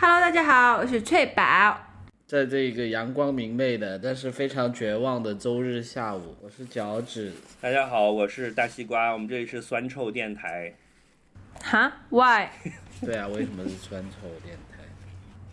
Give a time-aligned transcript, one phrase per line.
[0.00, 1.76] Hello，大家好，我是翠宝。
[2.24, 7.32] 在这个阳光明媚的，但是非常绝望的周日下午，我是脚趾。
[7.60, 10.72] 大家好，我是大西瓜，我们这里是酸臭电台。
[11.64, 12.46] 哈？Why？
[13.04, 14.84] 对啊，为什么是酸臭电台？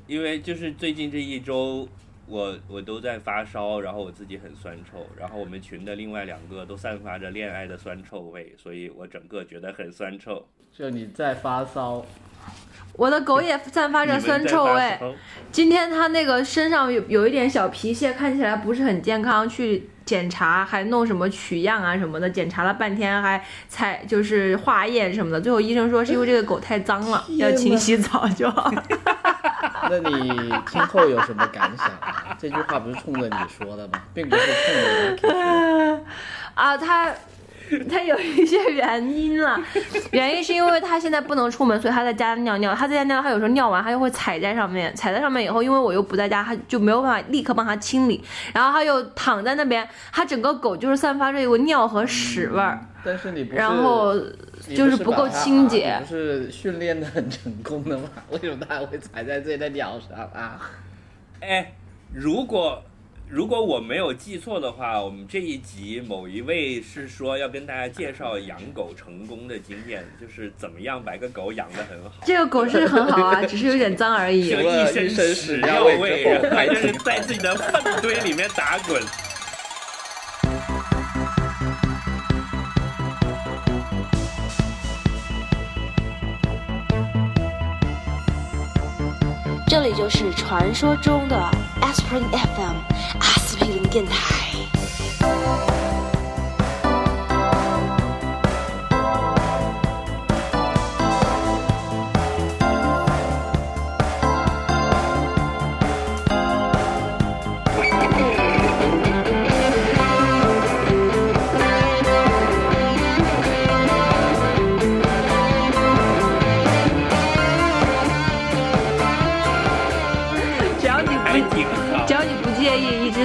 [0.06, 1.90] 因为就是最近这一周，
[2.28, 10.48] 我我都在发烧，然后我自己很酸臭，然后我们群的另外两个都散发着恋爱的酸臭味，所以我整个觉得很酸臭。
[10.72, 12.06] 就你在发烧，
[12.98, 15.00] 我的狗也散发着酸臭味。
[15.52, 28.72] 今天它那个身上有有一点小皮屑，看起来不是很健康，去检查还弄什么取样啊什么的，检查了半天还采就是化验什么的，最后医生说是因为这个狗太脏了，要勤洗澡就好。
[29.90, 31.90] 那你听后有什么感想？
[32.40, 34.02] 这句话不是冲着你说的吗？
[34.14, 34.42] 并不是
[35.22, 36.02] 冲着
[36.56, 37.14] 啊，他。
[37.90, 39.60] 他有一些原因了，
[40.12, 42.74] 原因是因为他现在不能出门，所以他在家尿尿。
[42.76, 48.24] 他在家尿，他有时候尿完，他就会踩在上面，踩在上面以后，因为我又不在家，他就没有办法立刻帮他清理。
[48.54, 52.80] 然后他又躺在那边，他整个狗就是散发着一股尿和屎味儿。
[53.04, 54.14] 但是你不，然后
[54.76, 55.98] 就是不够清洁。
[56.02, 58.10] 不是训练的很成功的吗？
[58.32, 60.60] 为什么他还会踩在自己的脚上啊？
[61.42, 61.74] 哎，
[62.14, 62.84] 如果。
[63.28, 72.12] 如果我没有记错的话，我们这一集某一位是说要跟大家介绍养狗成功的经验，就是怎么样把一个狗养得很好。
[72.24, 74.50] 这个狗是很好啊，只是有点脏而已。
[74.52, 79.02] 就一身屎尿味，还是在自己的粪堆里面打滚。
[89.86, 91.36] 里就是传说中的
[91.80, 92.76] Aspirin FM
[93.20, 95.85] 阿司匹林电台。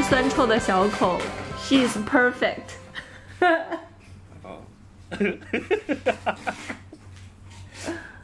[0.03, 1.21] 酸臭的小口
[1.59, 2.57] ，She is perfect。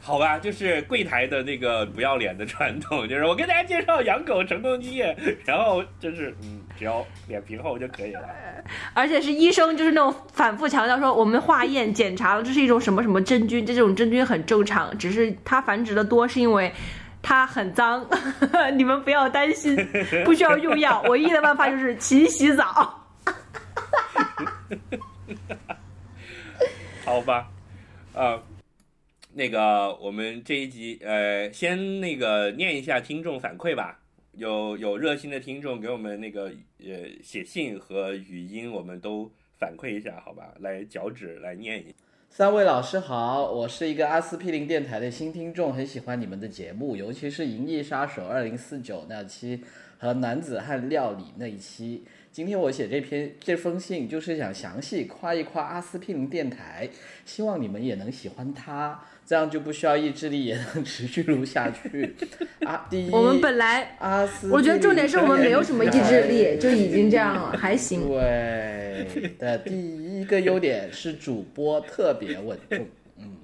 [0.01, 5.15] 好吧，就是柜台的那个不要脸的传统，就是我跟大家介绍养狗成功经验，
[5.45, 8.21] 然后就是嗯，只要脸皮厚就可以了。
[8.93, 16.73] 而且是医生，就是那种反复强调说，我们化验检查了，这是一种什么什么真菌，这种真菌很正常，只是它繁殖的多是因为。
[17.21, 18.07] 它很脏，
[18.75, 19.75] 你们不要担心，
[20.23, 23.03] 不需要用药， 唯一的办法就是勤洗澡。
[27.03, 27.49] 好吧，
[28.13, 28.41] 呃，
[29.33, 33.99] 那个我们这一集呃，先那个念一下听众反馈吧。
[34.33, 40.53] 有有热心的听众给我们那个呃写信和语音，我们都反馈一下，好吧？
[40.59, 41.95] 来脚趾来念一。
[42.29, 49.63] 三位老师好，我是一个阿司匹林电台的新听众，很喜欢你们的节目，尤其是《银翼杀手二零四九》那期
[49.97, 52.05] 和男子汉料理那一期。
[52.31, 56.87] 今天我写这篇这封信，就是想详细夸一夸阿司匹林电台，
[57.25, 62.15] 希望你们也能喜欢它，这样就不需要意志力也能持续录下去。
[62.65, 68.07] 啊，第一，我们本来阿斯，我觉得重点是我们没有什么意志力，就已经这样了，还行。
[68.07, 72.87] 对的，第一个优点是主播特别稳重，
[73.17, 73.35] 嗯，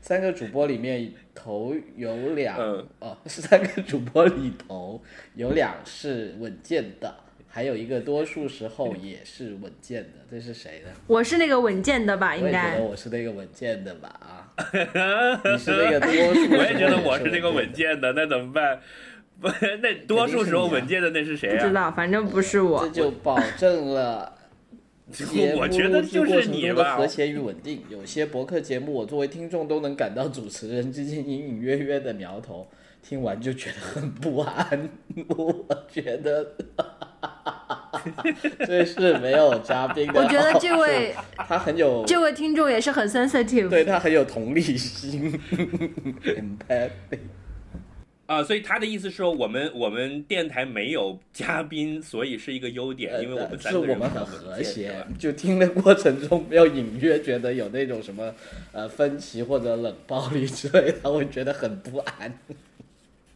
[0.00, 2.56] 三个主播里面头有两，
[3.00, 5.02] 哦，三个主播里头
[5.34, 7.14] 有两是稳健的。
[7.48, 10.90] 还有一个多数时候也是稳健的，这是谁呢？
[11.06, 12.64] 我是那个稳健的吧，应该。
[12.64, 14.35] 我也觉得我是那个稳健的吧啊！
[14.56, 16.52] 你是那个多数。
[16.56, 18.80] 我也觉得我是那个稳健的，那怎么办？
[19.40, 19.48] 不，
[19.82, 21.62] 那多数时候稳健的那是谁啊？
[21.62, 22.82] 不知道，反正不是我。
[22.84, 24.32] 这就保证了
[25.10, 27.82] 节目录制过程中的和谐与稳定。
[27.88, 32.66] 有些博客节目，我作为听众都能感到主持人之间隐隐约约的苗头。
[33.08, 34.88] 听完就觉得很不安，
[35.28, 36.44] 我觉得
[38.66, 40.20] 这是没有嘉宾的。
[40.20, 45.40] 我觉得这位他很有，这位听众也是很 sensitive，对他很有同理心。
[48.26, 58.34] 啊，所以他的意思是说，我们我们电台没有嘉宾，所以是一个优点，因为我们是我们很和谐，就听的过程中没有隐约觉得有那种什么
[58.72, 62.36] 呃分歧或者冷暴力之类的，我觉得很不安。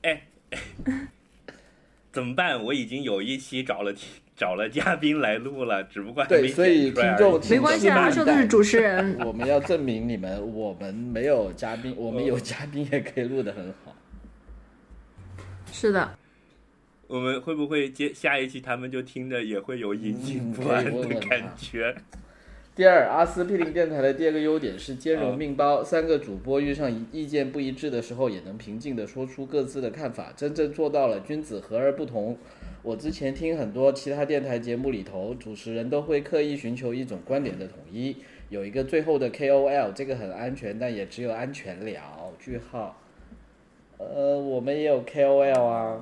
[0.02, 0.22] 哎，
[2.10, 2.64] 怎么办？
[2.64, 3.94] 我已经有一期找了
[4.40, 9.14] 找了嘉宾来录了， 只不过对，所以听众没关系啊，说的是主持人。
[9.22, 13.94] 我们要证明你们，我们没有嘉宾，我们有嘉宾也可以录的很好。
[15.70, 16.16] 是的，
[17.06, 21.94] 我们会不会接下一期他们就听着也会有隐隐嗯不安的感觉？
[22.74, 32.38] 第二，阿司匹林电台的第二个优点是兼啊容并包，三个主播遇上意见不一致的时候，也能平静的说出各自的看法，真正做到了君子和而不同。
[32.82, 38.16] 我之前听很多其他电台节目里头，主持人都会刻意寻求一种观点的统一，
[38.48, 42.32] 有一个最后的 KOL，这个很安全，但也只有安全了。
[42.38, 42.96] 句号。
[43.98, 46.00] 呃，我们也有 KOL 啊，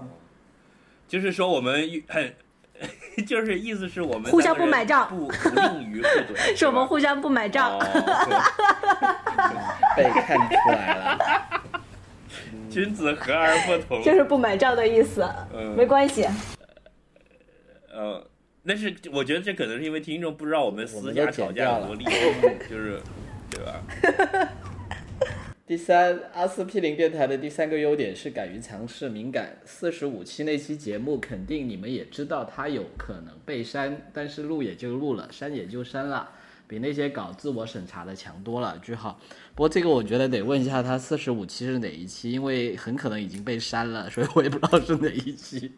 [1.09, 2.33] 就是说我们很，
[3.27, 7.77] 就是意思是我们互相不买账不不吝于互怼， 是我们互相不买账。
[7.77, 7.85] 哦
[9.97, 11.19] 被看出来了。
[12.71, 14.01] 君子和而不同。
[14.01, 16.25] 就是不买账的意思，嗯没关系。
[17.99, 18.25] 呃，
[18.65, 23.01] 但是我觉得这可能是因为听众不知道我们私下吵架剪掉了有多厉害， 就是
[23.51, 24.53] 对吧？
[25.67, 29.59] 第三，阿司匹林电台的第三个优点是敢于尝试敏感。
[29.65, 36.31] 四十五期那期节目，肯定你们也知道它有可能被删，但是录也就录了，删也就删了，
[36.69, 38.79] 比那些搞自我审查的强多了。
[38.79, 39.21] 句号。
[39.57, 45.73] 不过这个我觉得得问一下他四十五期是哪一期，因为很可能已经被删了，所以我也不知道是哪一期。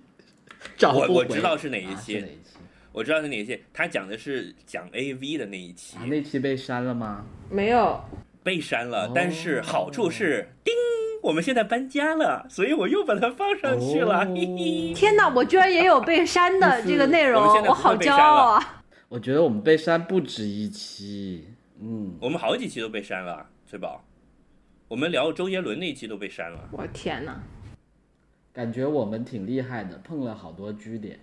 [0.77, 2.59] 找我我知道是哪一啊期是哪一期
[2.93, 6.05] 我知道是哪一期，他讲的是讲 A V 的那一期啊？
[6.07, 7.25] 那期被删了吗？
[7.49, 8.03] 没有，
[8.43, 10.75] 被删了哦，但是好处是，叮，
[11.23, 14.93] 我们现在搬家了，所以我又把它放上去了，哦嘿嘿。
[14.93, 15.29] 天哪！
[15.29, 18.83] 我居然也有被删的这个内容，我好骄傲啊！
[19.09, 21.49] 我觉得我们被删不止一期。
[21.81, 24.05] 嗯，我们好几期都被删了，翠宝。
[24.89, 27.41] 我们聊周杰伦那一期都被删了，我天哪！
[28.52, 31.19] 感觉我们挺厉害的，碰了好多狙点，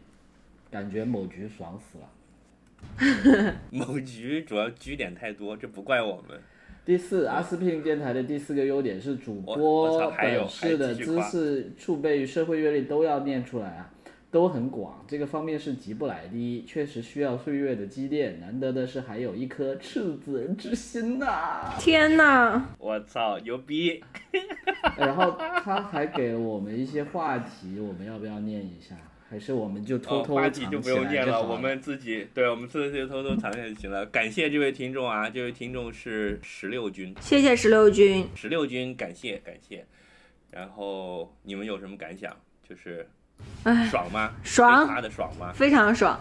[0.71, 3.55] 感觉某局爽死了。
[3.71, 6.39] 某局主要狙点太多，这不怪我们。
[6.85, 13.91] 第四，阿司匹林电台的第四个优点是主播本事的知识储备与社会阅历都要念出来啊，
[14.37, 18.39] 都很广，这个方面是急不来的，确实需要岁月的积淀。
[18.39, 22.63] 难得的是还有一颗赤子之心呐、天呐！
[22.77, 23.99] 我操，牛逼！
[24.95, 28.95] 然后他还给了我们一些话题，我们要不要念一下？
[29.27, 34.05] 还是我们就偷哦，偷藏起来话题就不用念了，我们自己对，我们自己偷偷藏起来就行了。
[34.05, 39.83] 感谢这位听众啊，这位听众是十六军，谢谢十六军，十六军感谢感谢。
[40.51, 42.31] 然后你们有什么感想？
[42.69, 43.09] 就是
[43.63, 44.33] 哎，爽吗？
[44.43, 45.51] 爽被夸的爽吗？
[45.53, 46.19] 非常爽！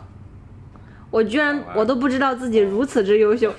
[1.11, 3.55] 我居然我都不知道自己如此之优秀。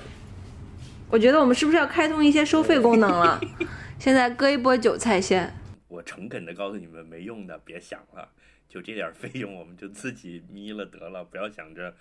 [1.10, 3.40] 我觉得我们是不是要开通一些收费功能了？
[3.98, 5.52] 现在割一波韭菜先。
[5.88, 8.28] 我诚恳的告诉你们，没用的，别想了，
[8.68, 11.94] 就这点费用，我们就自己眯了得了，不要想着。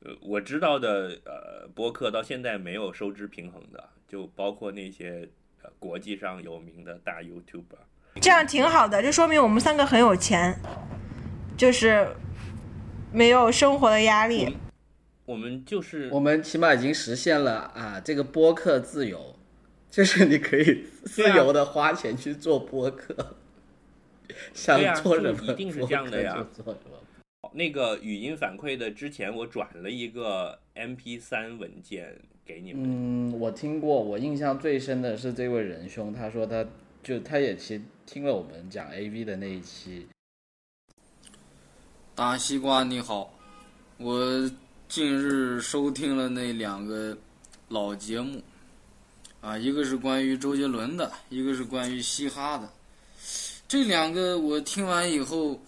[0.00, 5.28] 呃，我知道的，呃，播客到现在没有收支平衡的，就包括那些
[5.62, 7.78] 呃国际上有名的大 YouTuber。
[8.20, 10.58] 这样挺好的，就说明我们三个很有钱，
[11.56, 12.08] 就是
[13.12, 14.56] 没有生活的压力。
[15.24, 19.36] 我们就是我们起码已经实现了啊，这个播客自由，
[19.90, 23.36] 就是你可以自由的花钱去做播客，
[24.54, 26.46] 想做什么就一定是这样的呀。
[27.52, 32.82] 那个语音反馈的，之前我转了一个 MP 三文件给你们。
[32.84, 36.64] 嗯，我听过，我印象最深的是这位仁兄，他说他
[37.02, 40.06] 就他也其听了我们讲 AV 的那一期，
[42.14, 43.32] 大西瓜你好，
[43.96, 44.50] 我
[44.88, 47.16] 近日收听了那两个
[47.68, 48.42] 老节目，
[49.40, 52.68] 啊，一个是关于周杰伦的，一个是关于嘻哈的。
[53.66, 55.60] 这两个我听完以后，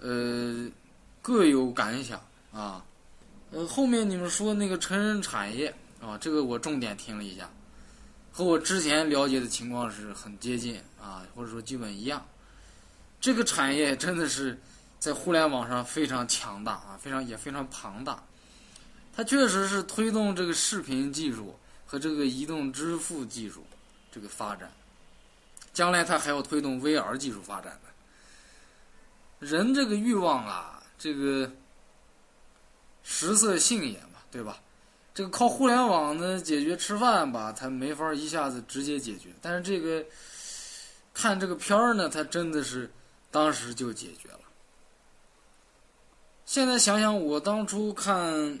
[0.00, 0.68] 呃，
[1.20, 2.20] 各有感想
[2.52, 2.84] 啊。
[3.52, 7.50] 呃，后面你们说那个成人产业啊，这个我重点听了一下，
[8.32, 12.26] 和我之前了解的情况是很接近啊，或者说基本一样。
[13.20, 14.58] 这个产业真的是。
[15.02, 18.22] 在互联网上非常强大啊，非常也非常庞大。
[19.12, 23.66] 它确实是推动这个视频技术和这个移动支付技术
[24.12, 24.70] 这个发展。
[25.74, 29.44] 将来它还要推动 VR 技术发展的。
[29.44, 31.50] 人这个欲望啊，这个
[33.02, 34.60] 食色性也嘛，对吧？
[35.14, 39.28] 这个靠互联网呢解决吃饭吧，它没法一下子直接解决。
[39.40, 40.04] 但是这个
[41.12, 42.90] 看这个片儿呢，它真的是
[43.30, 44.40] 当时就解决了。
[46.46, 48.58] 现在想想，我当初看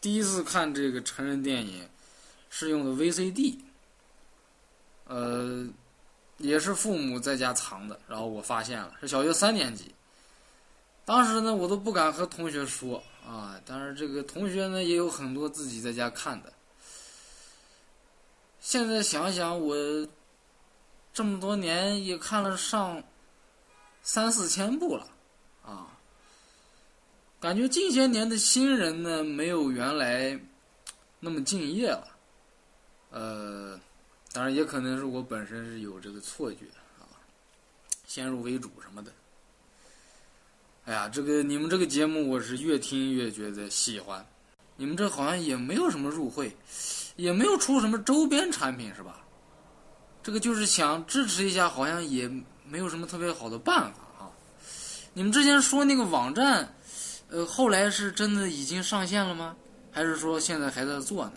[0.00, 1.88] 第一次看这个成人电影
[2.48, 3.56] 是用的 VCD，
[5.06, 5.66] 呃，
[6.38, 9.94] 也是父母在家藏的，然后我发现了，是小学三年级。
[11.04, 16.52] 当时呢，我都不敢和同学说啊，当然这个同学呢也有很多自己在家看的。
[18.60, 19.76] 现在想想，我
[21.12, 23.02] 这么多年也看了上
[24.02, 25.06] 三四千部了
[25.64, 25.88] 啊。
[27.40, 30.38] 感觉近些年的新人呢，没有原来
[31.20, 32.16] 那么敬业了。
[33.10, 33.78] 呃，
[34.32, 36.66] 当然也可能是我本身是有这个错觉
[36.98, 37.04] 啊，
[38.06, 39.12] 先入为主什么的。
[40.86, 44.24] 哎呀，这个你们这个节目我是越听越觉得喜欢。
[44.76, 46.54] 你们这好像也没有什么入会，
[47.16, 49.24] 也没有出什么周边产品是吧？
[50.22, 52.28] 这个就是想支持一下，好像也
[52.68, 54.30] 没有什么特别好的办法啊。
[55.14, 56.74] 你们之前说那个网站，
[57.30, 59.56] 呃，后来是真的已经上线了吗？
[59.90, 61.34] 还是说现在还在做呢？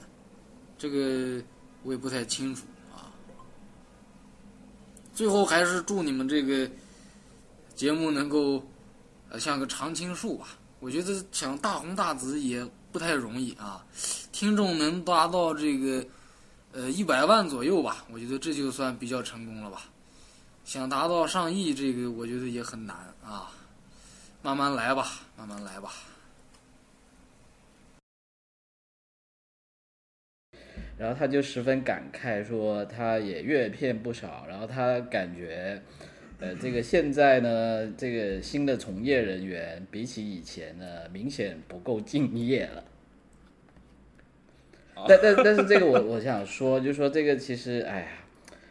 [0.78, 1.42] 这个
[1.84, 3.08] 我也不太清楚啊。
[5.14, 6.70] 最后还是祝你们这个
[7.76, 8.62] 节目能够
[9.30, 10.48] 呃像个常青树吧。
[10.80, 13.86] 我觉得想大红大紫也不太容易啊。
[14.32, 16.06] 听众能达到这个
[16.72, 19.90] 呃一百万左右吧，我觉得这就算比较成功了吧。
[20.64, 23.52] 想达到上亿，这个我觉得也很难啊。
[24.44, 25.92] 慢慢来吧，慢慢来吧。
[30.98, 35.82] 然后他就十分感慨说，他也阅片不少，然后他感觉，
[36.40, 42.84] 呃，这个现在呢，这个新的从业人员比起以前呢，明显不够敬业了。
[45.08, 48.08] 但但但是这个我我想说，就说这个其实，哎呀，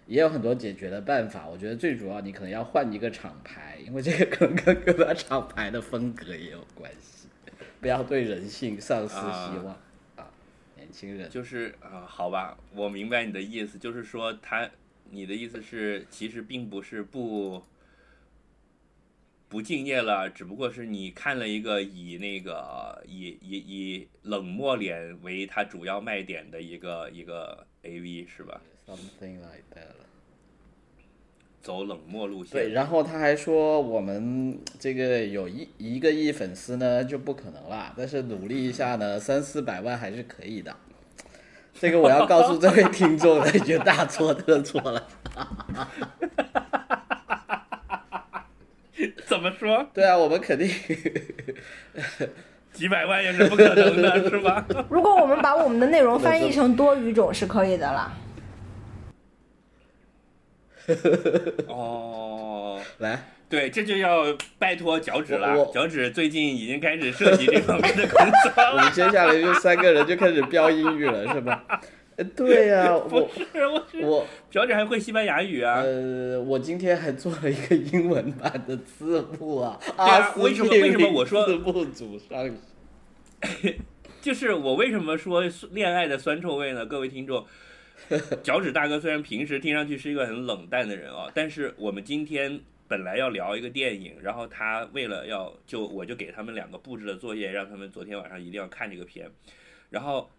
[0.07, 1.49] 也有很多解决的办法。
[1.49, 7.29] 我觉得最主要，你可能要换一个厂牌，因为这个可能跟跟他厂牌的风格也有关系。
[7.81, 9.67] 不要对人性丧失希望
[10.17, 10.31] 啊，
[10.77, 11.31] 年轻人。
[11.31, 14.69] 就是啊、好吧，我明白你的意思，就是说他，
[15.11, 17.63] 你的意思是，其实并不是不
[19.49, 29.95] 不敬业了，只不过是你看了一个以那个以以以冷漠脸为它主要卖点的一个一个 AV 是吧？Something like that.
[31.63, 32.53] 走冷漠路线。
[32.53, 40.77] 对，然后他还说我们这个有一一个亿粉丝呢就不可能啦，但是努力一下呢，三四百万还是可以的。
[41.81, 45.07] 这个我要告诉这位听众了，你就大错特错了。
[49.27, 49.87] 怎么说？
[49.93, 50.69] 对啊，我们肯定
[52.73, 54.65] 几百万也是不可能的，是吧？
[54.89, 58.13] 如果我们把我们的内容翻译成多语种是可以的啦。
[61.67, 65.65] 哦， 来，对，这就要拜托脚趾了。
[65.73, 68.73] 脚趾最近已经开始涉及这方面的工作了。
[68.77, 71.65] 我们接下来就三个人就开始飙英语了，是吧？
[72.17, 75.83] 呃对呀、不我是，我是我脚趾还会西班牙语啊。
[75.83, 79.79] 呃，我今天还做了一个英文版的字幕啊。
[79.85, 82.51] 对啊为什么为什么我说字幕组上
[84.23, 86.87] 就是我为什么说恋爱的酸臭味呢？
[86.87, 87.45] 各位听众，
[88.43, 99.31] 脚趾大哥虽然平时听上去是一个很冷淡的人啊，但是我们今天本来要聊一个电影，然后他为了要就我就给他们两个布置了作业，让他们昨天晚上一定要看这个片，
[99.91, 100.31] 然后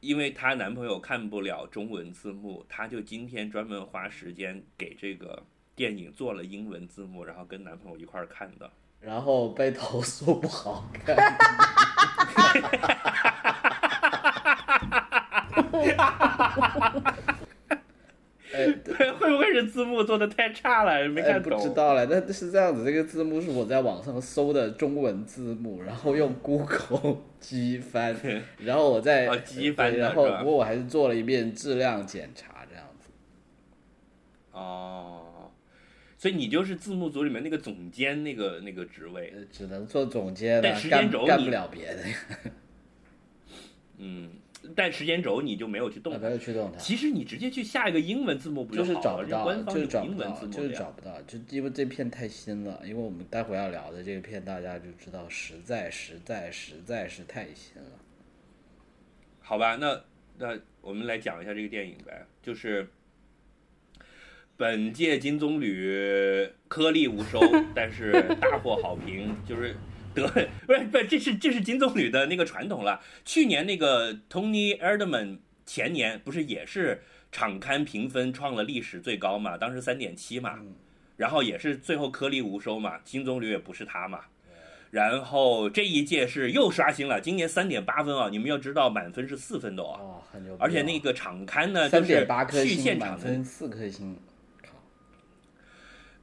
[0.00, 5.42] 因为她男朋友看不了中文字幕，她就今天专门花时间给这个
[5.74, 8.70] 电影做了英文字幕，然后跟男朋友一块儿看的。
[9.00, 11.16] 然后被投诉不好看。
[18.56, 21.58] 哎，会不会是字幕做的太差了，没哎，看懂？
[21.58, 28.16] 不知道了，那是这样子，这个字幕是我在网上搜的中文字幕，然后用 Google 机翻，
[28.64, 33.08] 然后我再、哦机翻然后不过我还是做了一遍质量检查，这样子。
[34.52, 35.50] 哦，
[36.16, 42.02] 所以你就是字幕组里面那个总监那个那个职位，呃只能做总监但了，时间轴你干干不了别的，
[43.98, 44.30] 嗯，
[44.76, 46.32] 但时间轴你就没有去动啊，它没。
[46.32, 46.78] 有去动它。
[46.78, 49.02] 其实你直接去下一个英文字幕不就是好了？
[49.02, 57.88] 找不到，官方就是有英文找不到，就是找不到，就因为这片太新了，因为我们待会要聊的这个片，大家就知道，实在实在实在是太新了。
[59.40, 60.02] 好吧，那
[60.38, 62.86] 那我们来讲一下这个电影呗，就是
[64.58, 67.40] 本届金棕榈颗粒无收，
[67.74, 69.74] 但是大获好评，就是
[70.22, 73.00] 得 不是不是，这是这是金棕榈的那个传统了。
[73.24, 80.58] 去年那个 Tony Erdman 前年不是也是场刊评分创了历史最高嘛，当时三点七嘛，
[81.16, 84.20] 然后也是最后颗粒无收嘛，金棕榈也不是他嘛。
[84.92, 88.28] 然后这一届是又刷新了，今年三点八分啊！
[88.30, 90.56] 你们要知道满分是四分的哦，哦，很牛！
[90.58, 94.16] 而且那个场刊呢，就是三点八颗去星，满现场分四颗星，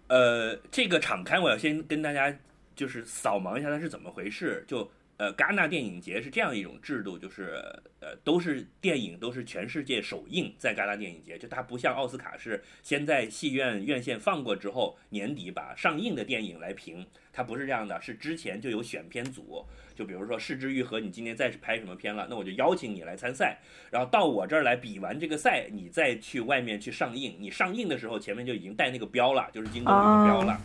[0.07, 2.33] 呃，这个场刊我要先跟大家
[2.75, 4.63] 就是扫盲一下它是怎么回事。
[4.67, 7.63] 就呃，戛纳电影节是这样一种制度，就是
[7.99, 19.63] 呃，都是电影都是全世界首映在戛纳电影节，就它不像奥斯卡是先在戏院院线放过之后，年底把上映的电影来评，它不是这样的，是之前就有选片组，
[19.95, 23.59] 就比如说《失之愈合》，你今年再拍什么片了，那我就邀请你来参赛，
[23.91, 30.59] 然后到我这儿来比完这个赛，你再去外面去上映，你上映的时候前面就已经带那个标了，就是金棕榈的标了，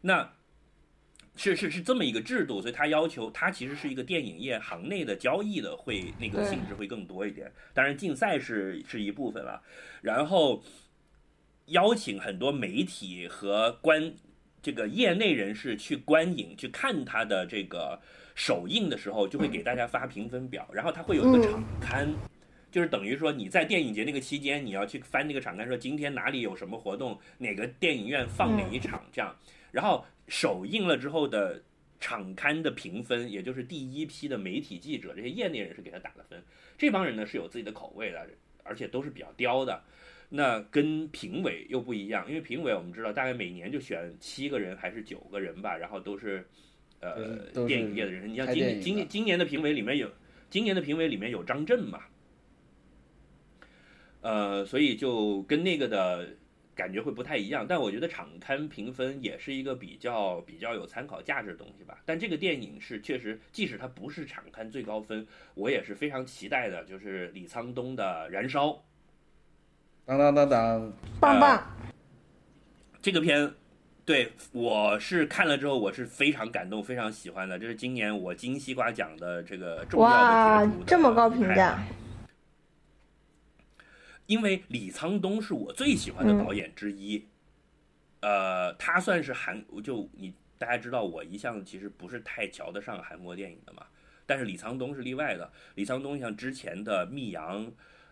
[0.00, 0.30] 那。
[1.42, 7.50] 是是是这么一个制度，所以它要求它其实是一个电影业行内的交易的，会那个性质会更多一点。
[7.72, 9.62] 当然竞赛是是一部分了，
[10.02, 10.62] 然后
[11.68, 14.12] 邀请很多媒体和观
[14.60, 17.98] 这个业内人士去观影去看他的这个
[18.34, 22.12] 首映的时候，就会给大家发评分表，然后它会有一个场刊。
[22.70, 29.34] 就是等于说你在电影节那个期间，你要去翻那个场刊，说今天哪里有什么活动，哪个电影院放哪一场这样，
[29.72, 31.62] 然后首映了之后的
[31.98, 36.42] 场刊的评分，也就是第一批的媒体记者这些业内人士给他打的分，
[36.78, 38.26] 这帮人呢是有自己的口味的，
[38.62, 39.82] 而且都是比较刁的。
[40.32, 46.46] 那跟评委又不一样，因为评委我们知道大概每年就选七个人还是九个人吧，然后都是
[47.00, 48.28] 呃电影业的人。
[48.28, 50.08] 你像今今今年的评委里面有
[50.48, 52.04] 今年的评委里面有张震嘛，
[54.20, 56.28] 呃，所以就跟那个的
[56.80, 57.66] 感觉会不太一样。
[57.68, 61.98] 但我觉得场刊评分也是一个比较比较有参考价值的东西吧。
[62.06, 68.68] 但这个电影是确实，即使它不是场刊最高分，我也是非常期待的，就是李沧东的《燃烧》
[70.06, 71.62] 当当当当，棒棒，
[73.02, 73.52] 这个片。
[74.06, 77.56] 对，我是看了之后，我是非常感动，非常喜欢的。
[77.56, 81.84] 这是今年我金西瓜奖的这个重要的这么高评价行
[84.30, 87.26] 因为李沧东是我最喜欢的导演之一，
[88.20, 93.82] 呃，他算是韩，就你大家知道，我一向其实不是太瞧得上韩国电影的嘛，
[94.26, 95.50] 但是李沧东是例外的。
[95.74, 97.66] 李沧东像之前的《密阳》、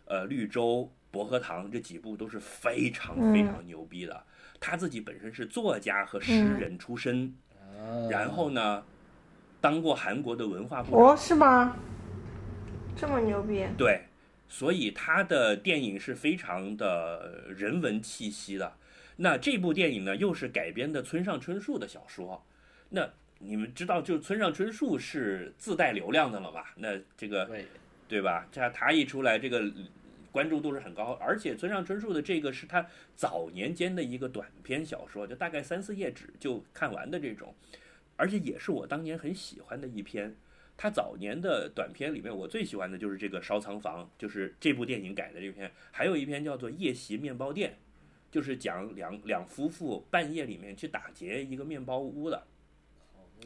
[0.06, 0.80] 呃《绿洲》、
[1.12, 4.20] 《薄荷糖》这几部都是非常非常牛逼的。
[4.58, 7.32] 他自己本身是作家和诗人出身，
[7.62, 8.82] 啊然后呢，
[9.60, 11.00] 当过韩国的文化部长。
[11.00, 11.76] 哦，是吗？
[12.96, 13.64] 这么牛逼？
[13.76, 14.02] 对，
[14.48, 18.72] 所以他的电影是非常的人文气息的。
[19.16, 22.44] 那这部电影呢，又是改编的村上春树的小说。
[22.90, 26.72] 那你们知道，就村上春树是自带流量的了吧？
[26.76, 27.66] 那这个对，
[28.08, 28.48] 对吧？
[28.50, 29.70] 这他一出来，这个
[30.30, 37.54] 关注度是很高，而且村上春树的这个是他早年间的一个短篇小说，就大概三四页纸就看完的这种，
[38.16, 40.34] 而且也是我当年很喜欢的一篇。
[40.78, 47.70] 他早年的短片里面，我最喜欢的就是这个《烧仓房》，就是这部电影改的这篇，还有一篇叫做《夜袭面包店》，
[48.32, 52.46] 就是讲两两夫妇半夜里面去打劫一个面包屋的，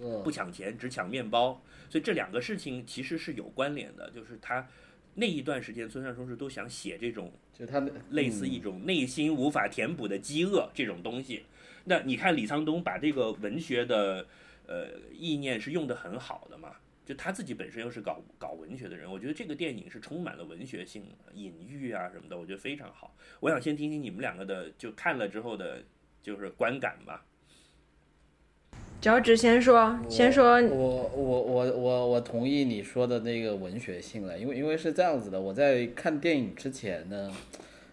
[0.03, 1.63] 呃不抢钱，只抢面包。
[1.89, 4.69] 所以这两个事情其实是有关联的，就是他
[5.15, 11.45] 那一段时间，村上春树都想写这种就他们类似一种内心无法填补的饥饿这种东西。
[11.85, 14.27] 那你看李沧东把这个文学的
[14.67, 16.77] 呃意念是用的很好的嘛？
[17.13, 23.15] 就他自己本身又是搞搞文学的人，我觉得这个电影是充满了文学性、隐喻啊什么的，我觉得非常好。
[23.41, 25.83] 我想先听听你们两个的，就看了之后的，
[26.23, 27.27] 就是观感吧。
[28.99, 37.31] 脚趾先说，先说我我我我我同意你说的那个文学性了，因为因为是这样子的，我在看电影之前呢，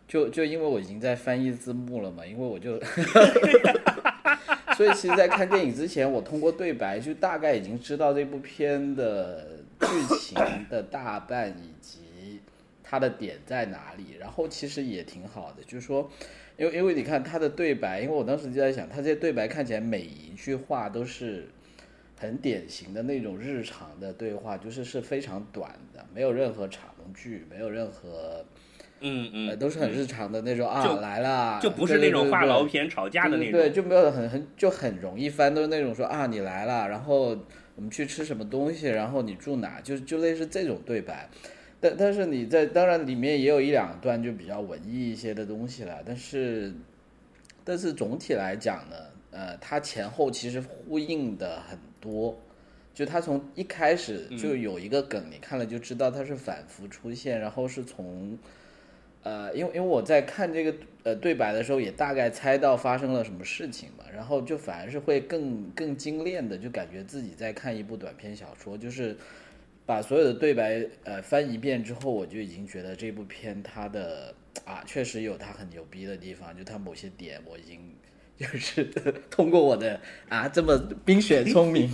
[0.07, 2.79] 就就因为我已经在翻译字幕了嘛，因为我就，
[4.79, 9.45] 所以其实，在看电影之前，我通过对白就大概已经知道这部片的
[9.81, 10.37] 剧情
[10.69, 12.39] 的大半以及
[12.81, 16.09] 它的点在哪里，然后其实也挺好的，就是说。
[16.55, 21.49] 因为因为你看他的对白，因为我当时就在想，他这些对白看起来每一句话都是
[22.17, 28.45] 很典型的那种日常的对话，就是是非常短的，没有任何长句，没有任何
[29.01, 33.51] 嗯嗯，呃，都是很日常的那种啊来了，就不是那种话对痨片吵架的那种。
[33.51, 37.37] 对对，就没有很很就很容易翻，都是那种说啊你来了，然后
[37.75, 41.29] 我们去吃什么东西，然后你住哪，就就类似这种对白。
[41.79, 46.73] 但但是你在当然里面也有一两段就比较文艺一些的东西了，但是
[47.63, 48.95] 但是总体来讲呢，
[49.31, 52.37] 呃，它前后其实呼应的很多。
[52.91, 58.37] 就它从一开始就有一个梗，你看了就知道它是反复出现，然后是从
[59.23, 69.17] 呃，因为因为我在看这个呃对白的时候，也大概猜到发生了什么事情嘛，然后就反而是会更更精炼的，就感觉自己在看一部短篇小说，就是
[69.85, 77.79] 把所有的对白呃翻一遍之后，我就已经觉得这部片它的啊确实有它很牛逼的地方，就它某些点我已经
[78.39, 78.87] 就是
[79.29, 79.99] 通过我的
[80.29, 81.89] 啊这么冰雪聪明，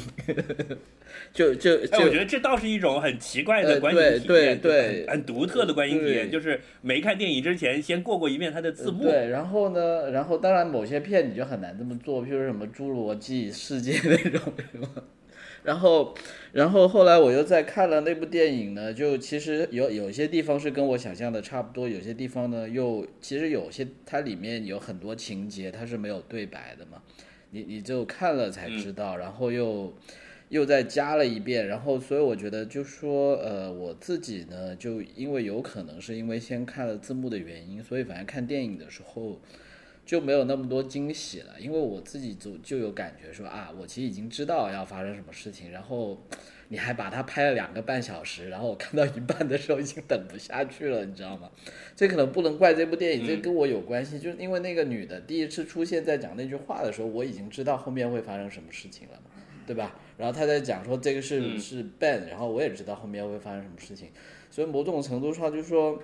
[1.34, 9.04] 就就哎，我觉得这倒是一种很奇怪的呃观影体对验，对对很很独特的观影体验，就是没看电影之前先过过一遍它的字幕。
[9.04, 14.88] 对，然后呢，然后当然某些片你就很难这么做，譬如什么《侏罗纪世界》那种，是吧？
[15.66, 16.14] 然后，
[16.52, 27.02] 然后后来我又再看了那部电影呢，就其实有有些地方是跟我想象的差不多，有些地方呢又其实有些它里面有很多情节它是没有对白的嘛，
[27.50, 29.94] 你你就看了才知道，然后又
[30.50, 39.42] 又再加了一遍，然后所以我觉得就说呃我自己呢，就因为有可能是因为先看了字幕的原因，所以反正看电影的时候。
[40.06, 46.22] 就没有那么多惊喜了，因为我自己就就有感觉说啊，我其实已经知道要发生什么事情，然后
[46.68, 51.50] 你还把它拍了两个半小时，然后我看到一半的时候已经等不下去了，你知道吗？
[51.96, 59.32] 这可能不能怪这部电影，这跟我有关系，就是因为那个女的第一次出现在讲那句话的时候，我已经知道后面会发生什么事情了嘛，
[59.66, 59.96] 对吧？
[60.18, 64.10] 然后她在讲说这个是、嗯是 Ben，然后我也知道后面会发生什么事情，
[64.52, 66.00] 所以某种程度上就是说。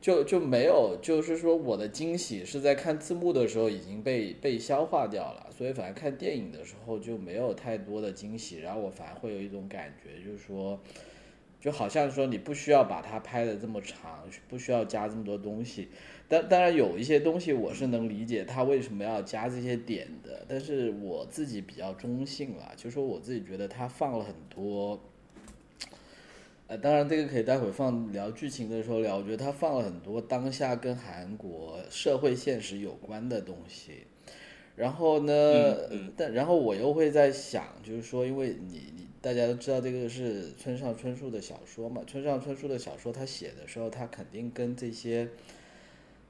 [0.00, 10.78] 就就没有，就是说我的惊喜是在看字幕的时候已经被被消化掉了，所以反正看电影的时候就没有太多的惊喜，然后我反而会有一种感觉，就是说，
[11.60, 15.88] 就好像说你不需要把它拍的这么长，不需要加这么多东西。
[16.28, 25.00] 但当然有一些东西我是能理解他为什么要加这些点的，但是我自己比较中性了，就说我自己觉得他放了很多。
[26.68, 29.18] 呃，当然这个可以待会放聊剧情的时候聊。
[29.18, 34.06] 我觉得他放了很多当下跟韩国社会现实有关的东西。
[34.74, 45.28] 然后呢，嗯嗯但然后我又会在想，就是说，因为你你大家都知道这个是村上春树的小说嘛，村上春树的小说他写的时候，他肯定跟这些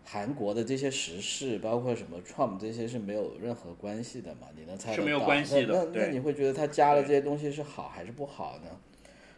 [0.04, 4.48] 韩国的这些时事，包括什么 Trump 这些是没有任何关系的嘛？
[4.54, 5.02] 你能猜得到？
[5.02, 8.70] 是没有关系的那那那你会觉得他加了这些东西是好还是不好呢？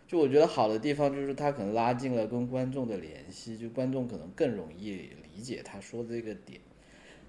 [0.08, 6.58] 就我觉得好的地方就是他可能拉近了跟观众的联系，就观众可能更容易理解他说这个点。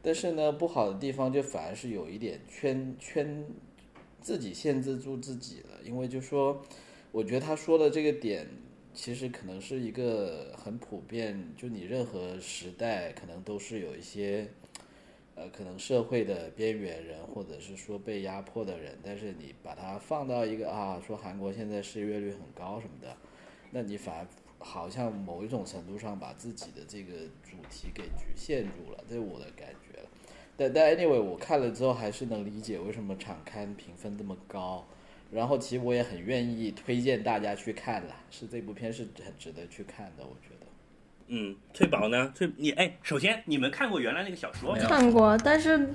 [0.02, 3.46] 但是呢，不好的地方就反而是有一点圈圈
[4.22, 6.64] 自己限制住自己了，因为就说，
[7.12, 8.48] 我觉得他说的这个点，
[8.94, 14.48] 其实可能是一个很普遍，就你任何时代可能都是有一些，
[15.40, 23.16] 呃，可能社会的边缘人，或者是说被压迫的人，但是你把它放到一个啊，说韩国现在失业率很高什么的，
[23.72, 30.00] 那你反而好像某一种程度上把自己的这个主题给局限住了，这是我的感觉。
[30.58, 34.86] 但但 anyway，我看了之后还是能理解为什么场刊评分这么高，
[35.32, 40.49] 然后其实我也很愿意推荐大家去看啦，是这部片是很值得去看的，我觉得。
[41.32, 42.32] 嗯，翠宝呢？
[42.36, 44.88] 翠你哎，首先你们看过原来那个小说没有？
[44.88, 45.88] 看过，但是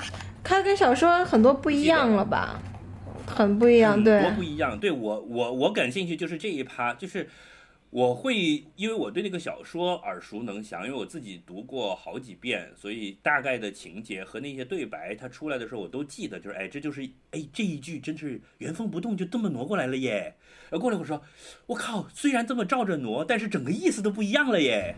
[0.43, 2.61] 它跟小说很多不一样了吧？
[3.27, 4.21] 很不一样，对。
[4.23, 4.79] 多不一样。
[4.79, 7.29] 对我我我感兴趣就是这一趴，就是
[7.91, 20.37] 我会因为我对那个小说耳熟能详，因为我自己读过好几遍，所以大概的情节和那些对白，它出来的时候我都记得，就是哎，这就是哎这一句真是原封不动就这么挪过来了耶。
[20.71, 21.21] 然后过来我说，
[21.67, 24.95] 我靠，虽然这么照着挪，但是整个意思都不一样了耶。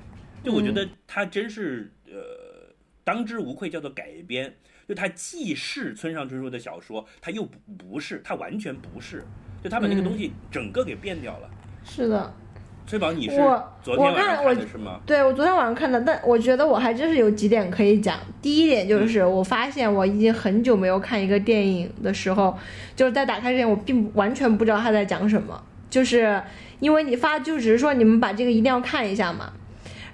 [0.46, 2.72] 就我觉得他真是呃
[3.04, 4.54] 当之无愧叫做改编。
[4.88, 9.24] 就它既是村上春树的小说，它又不不是，它完全不是。
[9.60, 11.50] 就他把那个东西整个给变掉了。
[11.82, 12.32] 是的，
[12.86, 13.34] 崔宝，你是
[13.82, 15.00] 昨天晚上看的是吗？
[15.04, 18.16] 对我昨天晚上看的，但我觉得我还真是有几点可以讲。
[18.40, 22.56] 第一点就是，我发现我已经很久没有看一个电影的时候，
[22.94, 26.40] 就是在打开之前，我并不完全不知道他在讲什么，就是
[26.78, 29.52] 因为你发就只是说你们把这个一定要看一下嘛。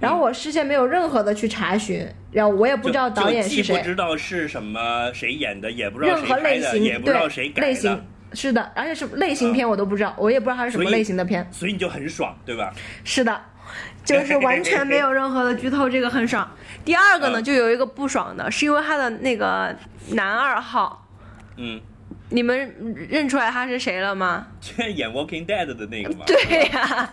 [0.03, 11.47] 然后我事先没有任何的去查询，然后我也不知道导演是谁不，知道是什么谁演的，也不知道任何类型也不知道对谁改类型的，是的，而且是类型片我都不知道，我也不知道它是什么类型的片。
[11.53, 12.73] 所以你就很爽，对吧？
[13.05, 13.41] 是的，
[14.05, 16.51] 就是完全没有任何的剧透，这个很爽。
[16.85, 19.73] 第二个呢，嗯就有一个不爽的，是因为他的那个
[20.09, 21.07] 男二号，
[21.57, 21.81] 嗯，
[22.31, 24.47] 你们认出来他是谁了吗？
[24.61, 26.25] 就演《Walking Dead》的那个吗。
[26.27, 27.13] 对呀、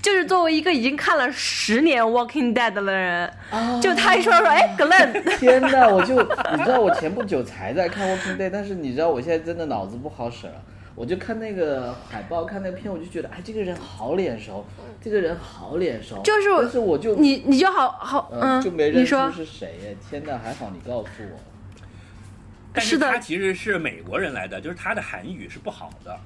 [0.00, 3.32] 就是作为一个已经看了十年《Walking Dead》的人，
[3.80, 6.14] 就他一说说，哎，Glenn，天呐，我就
[6.56, 10.54] 你知道，我前不久才在看《Walking Dead》，但是你知道我现在真的脑子不好使了。
[10.94, 14.62] 我就看那个海报，看那个片，我就觉得，哎，这个人好脸熟，
[15.00, 16.20] 这个人好脸熟。
[16.22, 19.96] 就是但是我就你你就好好，嗯，就没你认出说是谁耶。
[20.10, 21.51] 天呐，还好你告诉我。
[22.72, 26.18] 但是他其实是美国人来的，就是他的韩语是不好的。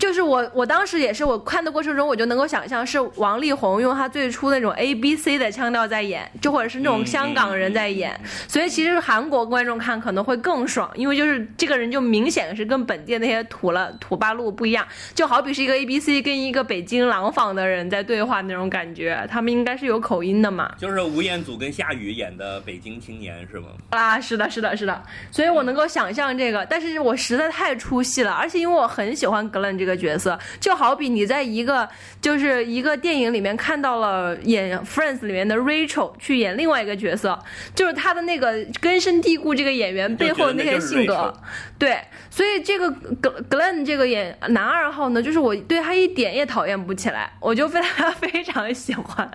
[0.00, 8.18] 就是我，我当时也是，我看的过程中，我就能够想象是王力宏用他最初那种 A B C 的腔调在演，就或者是那种香港人在演，
[8.48, 20.74] 所以其实韩国观众看可能会更爽，因为就是这个人就明显是跟本地那些土了土八路不一样，就好比是一个 A B C 跟一个北京廊坊的人在对话那种感觉，他们应该是有口音的嘛。
[20.78, 23.68] 就是吴彦祖跟夏雨演的北京青年是吗？
[23.90, 31.88] 啊，是的，是的，是的，所以我能够想象这个，但是我实在太出戏了，而且因为我很喜欢格伦这个角色，就好比你在一个
[32.20, 37.38] 就是一个电影里面看到了演 Friends 里面的 Rachel 去演另外一个角色，
[37.74, 41.32] 就是他的那个根深蒂固这个演员背后的那些性格，
[41.78, 41.98] 对，
[42.30, 49.30] 所以这个格格伦这个演男二号呢，就是我对他一点也讨厌不起来，我就非他 非常喜欢，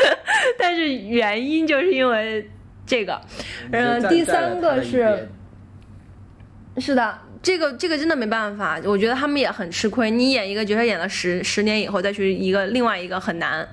[0.58, 2.50] 但是原因就是因为
[2.86, 3.20] 这个。
[3.72, 5.28] 嗯，第三个是，
[6.78, 10.10] 是的，这个这个真的没办法，我觉得他们也很吃亏。
[10.10, 13.68] 你演一个角色演了十十年以后再去一个另外一个很难。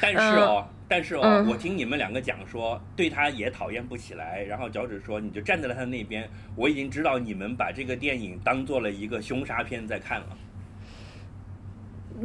[0.00, 4.42] 但是哦，但是哦，嗯我听你们两个讲说，对他也讨厌不起来。
[4.42, 6.28] 然后脚趾说，你就站在了他那边。
[6.56, 10.26] 我已经知道你们把这个电影当做了一个凶杀片在看了。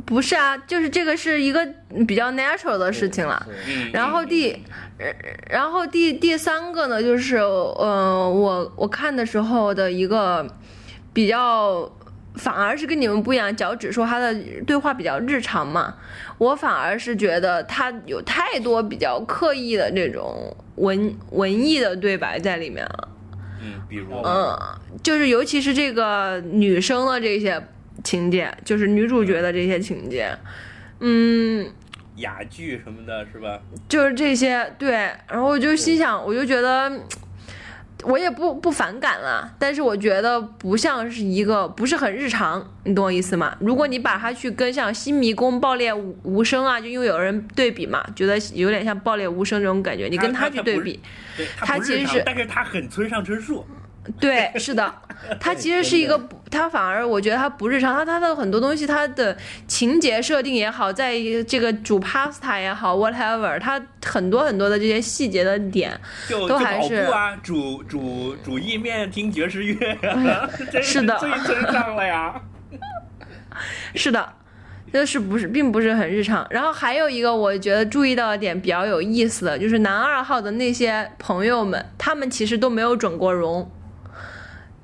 [0.05, 1.65] 不是啊，就是这个是一个
[2.07, 3.47] 比较 natural 的事情了。
[3.67, 4.51] 嗯，然后第，
[4.99, 5.07] 呃
[5.49, 10.45] 然后第第三个呢，就是呃，我我看的时候的一个
[11.17, 11.91] 比较，
[12.35, 13.55] 反而是跟你们不一样。
[13.55, 14.35] 脚趾说他的
[14.67, 15.95] 对话比较日常嘛，
[16.37, 23.09] 我反而是觉得他有太多比较刻意的这种文文艺的对白在里面了。
[23.63, 24.55] 嗯，比如嗯，
[25.01, 27.59] 就是尤其是这个女生的这些
[28.03, 30.37] 情节，就是女主角的这些情节，
[30.99, 31.67] 嗯。
[32.17, 33.59] 哑剧什么的，是吧？
[33.89, 34.91] 就是这些，对，
[35.27, 36.91] 然后我就心想，我就觉得，
[38.03, 43.55] 我也不不反感了，但是我觉得不像是一个不是很日常，你懂我意思吗？
[43.59, 50.99] 如果你把它去跟像《新迷宫》《爆裂无无声》啊，就因为有人对比嘛，觉得有点像《爆裂无声》这种感觉，你跟它它不是去对比，
[51.57, 53.65] 他其实是但是他很村上春树。
[54.19, 54.93] 对，是的，
[55.39, 59.35] 它其实是一个不，它反而我觉得它不日常，它它的很多东西，它的
[59.67, 61.15] 情节设定也好，在
[61.47, 65.91] 这个煮 pasta 也好，whatever，它很多很多的这些细节的点，
[66.47, 69.97] 都还是步啊，煮煮煮意面，听爵士乐
[70.81, 72.41] 是的最村上了呀。
[73.95, 74.33] 是的，
[74.93, 76.47] 这是不是并不是很日常。
[76.49, 83.69] 然后还有一个我觉得注意到的点比较有意思的，就是男二号的那些朋友们，他们其实都没有整过容。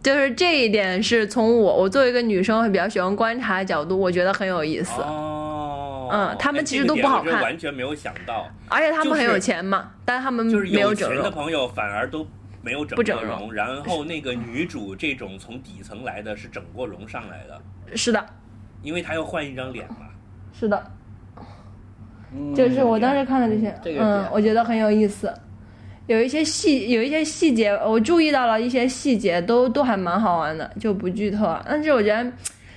[0.04, 5.02] 就是这一点是从我我作为一个女生会比较喜欢观察的角度，我觉得很有意思。
[5.02, 11.24] 哦，嗯他们哎其实都不好看完全没有想到，而且他们很有钱嘛，但他们就是没有整容。
[11.24, 12.28] 钱的朋友反而都
[12.62, 18.26] 没有整过容然后那个女主这种从底层来的是整过容上来的，是的，
[18.82, 20.10] 因为她要换一张脸嘛。
[20.52, 20.84] 是的，
[22.36, 25.34] 嗯就是我当时看了这些，这个，嗯我觉得很有意思。
[26.08, 31.64] 有一些细，有一些细节，我注意到了一些细节，都都还蛮好玩的，就不剧透啊。
[31.68, 32.32] 但是我觉得，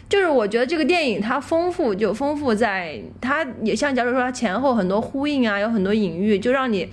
[0.09, 6.89] 就是我觉得这个电影它丰富，就丰富在它也像假如说它前后很多呼应啊，有很多隐喻，就让你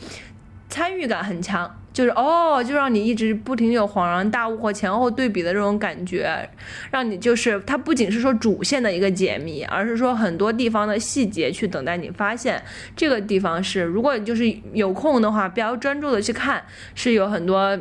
[0.69, 1.69] 参与感很强。
[1.93, 6.49] 就是哦，就让你一直不停有恍然大悟或前后对比的这种感觉，
[6.91, 12.61] 让你就是它不仅是说主线的一个解谜，而是说很多地方的细节去等待你发现。
[12.95, 16.63] 这个地方是，如果就是有空的话，比较专注的去看，
[16.95, 17.79] 是有很多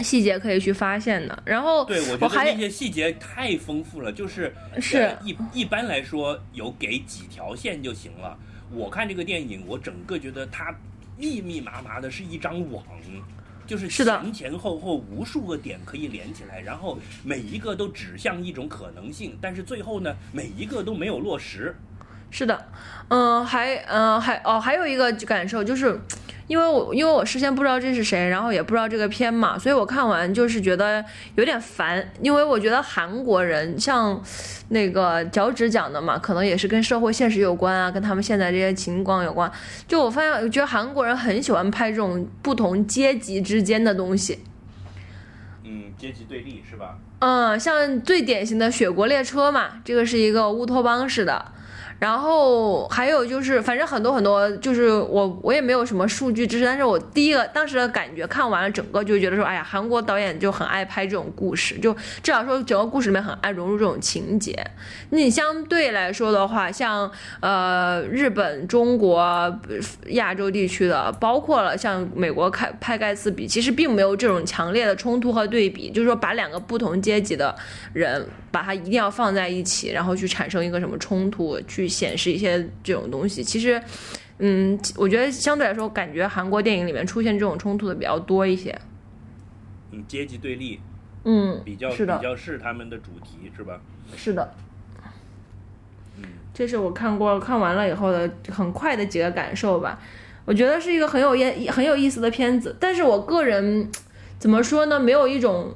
[0.00, 1.42] 细节可以去发现的。
[1.44, 8.36] 然后对，我觉得那些细节太丰富了，就是是呃一一般来说有给几条线就行了。
[8.72, 10.74] 我看这个电影，我整个觉得它
[11.20, 12.82] 密密麻麻的是一张网，
[13.66, 21.76] 就是前前后后无数个点可以连起来，然后每一个都指向一种可能性，但是最后呢，每一个都没有落实。
[22.30, 22.66] 是的，
[23.08, 26.00] 嗯，还嗯还哦还有一个感受就是，
[26.46, 34.20] 因为我因为我事先不知道这是谁，然后也不知道这个片嘛，所以我看完就是觉得有点烦，因为我觉得韩国人像
[34.68, 39.50] 那个脚趾讲的嘛，可能也是跟社会现实有关啊，跟他们现在这些情况有关。
[39.88, 44.38] 就我发现，我觉得韩国人很喜欢拍这种不同阶级之间的东西。
[45.64, 46.96] 嗯，阶级对立是吧？
[47.18, 51.44] 嗯，像最典型的《雪国列车》嘛，这个是一个乌托邦式的。
[52.00, 64.56] 然后还有就是，反正很多很多，就是我我也没有什么数据支持，但是我第一个当时的感觉看完了整个就觉得说，哎呀，韩国导演就很爱拍这种故事，就至少说整个故事里面很爱融入这种情节。
[65.10, 67.10] 你相对来说的话，像
[67.40, 69.60] 呃日本、中国、
[70.06, 77.54] 亚洲地区的，包括了像美国开拍盖茨比，其实并没有这种强烈的冲突和对比，就是说把两个不同阶级的
[77.92, 83.44] 人，把它一定要放在一起，然后去产生一个什么冲突，去显示一些这种东西。
[83.44, 83.82] 其实，
[84.38, 88.78] 嗯，我觉得相对来说，感觉韩国电影里面出现这种冲突的比较多一些。
[89.90, 90.80] 嗯，阶级对立
[91.24, 93.80] 嗯，比较是的比较是他们的主题是吧？
[94.16, 94.54] 是的。
[96.16, 96.24] 嗯，
[96.54, 100.00] 这是我看过看完了以后的很快的几个感受吧。
[100.46, 103.90] 我觉得是一个很有意很有意思的片子，但是我个人
[104.38, 105.74] 怎么说呢，没有一种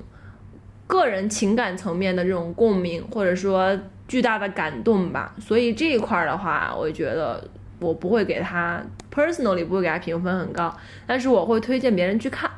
[0.87, 3.79] 个人情感层面的这种共鸣，或者说
[4.15, 5.35] 巨大的感动吧。
[5.41, 7.51] 所以这一块儿的话，我觉得
[7.81, 8.81] 我不会给他
[9.13, 10.73] personally 不会给他评分很高，
[11.05, 12.49] 但是我会推荐别人去看。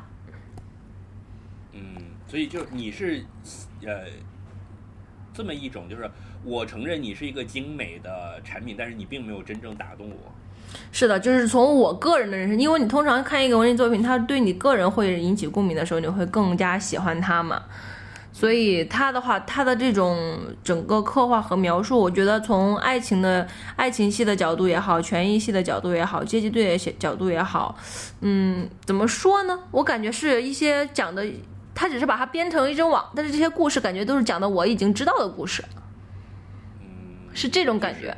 [1.73, 1.81] 嗯，
[2.27, 3.23] 所以就你是
[3.83, 4.05] 呃
[5.33, 6.07] 这么一种，就是
[6.43, 10.31] 我承认你是一个精美的产品，但是你并没有真正打动我。
[10.91, 17.63] 是的，就是从我个人的人生，因为你通常看一个文艺作品，它对你个人会引起共鸣的时候，你会更加喜欢它嘛。
[18.37, 27.75] 所以他的话，他的这种整个刻画和描述，我觉得从爱情的爱情戏的角度也好，权益戏的角度也好，阶级对的角度也好，
[28.21, 29.59] 嗯，怎么说呢？
[29.71, 31.25] 我感觉是一些讲的，
[31.73, 35.65] 他只是把它编成一张网，但是这些故事感觉都是讲的我已经知道的故事，
[36.79, 38.15] 嗯，是这种感觉。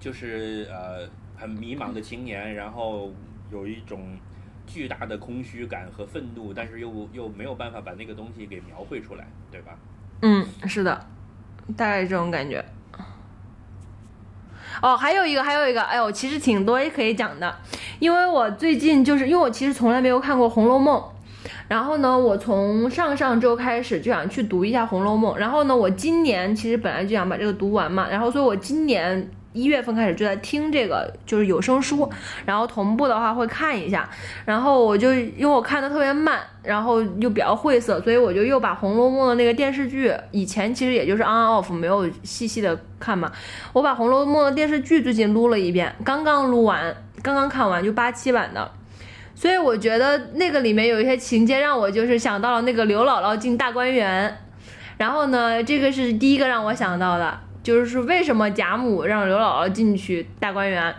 [0.00, 3.12] 就是呃很迷茫的青年，然后
[3.52, 4.16] 有一种
[4.72, 9.72] 巨大的空虚感和愤怒，但是又又没有办法把那个东西给描绘出来，对吧？
[10.22, 11.06] 嗯，是的，
[11.76, 12.64] 大概这种感觉。
[14.80, 17.54] 哦，还有一个，还有一个，哎呦，其实挺多也可以讲的，
[17.98, 20.98] 因为我最近就是因为我其实从来没有看过《红楼梦》，
[21.68, 32.08] 然后呢，我从上上周开始就想去读一下《红楼梦》，然后呢，我今年其实本来就想把这个读完嘛，然后所以我今年一月份开始就在听这个就是有声书，
[32.44, 34.08] 然后同步的话会看一下，
[34.44, 43.30] 然后我就因为我看的特别慢，然后又比较晦涩，所以我就又把《红楼梦》的那个电视剧，以前其实也就是 on off 没有细细的看嘛，
[43.72, 48.70] 我把《红楼梦》的电视剧最近撸了一遍，刚刚撸完，刚刚看完就八七版的。
[49.34, 54.36] 所以我觉得那个里面有一些情节让我就是想到了那个刘姥姥进大观园，
[54.98, 60.94] 然后呢，这个是第一个让我想到的，就是为什么贾母让刘姥姥进去大观园，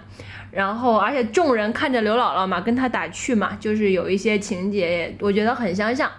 [0.51, 6.09] 然后而且众人看着刘姥姥嘛，跟她打趣嘛，就是有一些情节，我觉得很相像。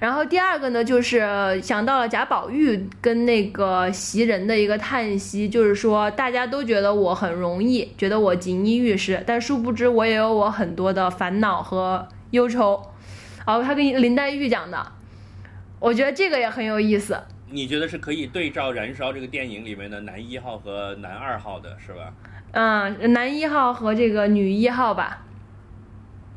[0.00, 12.82] 然后第二个呢，就是想到了贾宝玉跟那个袭人的一个叹息，就是说大家都觉得我很容易，觉得我锦衣玉食，但殊不知我也有我很多的烦恼和忧愁。
[13.46, 14.84] 哦，他跟林黛玉讲的，
[15.78, 17.18] 我觉得这个也很有意思。
[17.50, 22.12] 你觉得是可以对照《燃烧》这个电影里面的男一号和男二号的，是吧？
[22.52, 25.22] 嗯，男一号和这个女一号吧。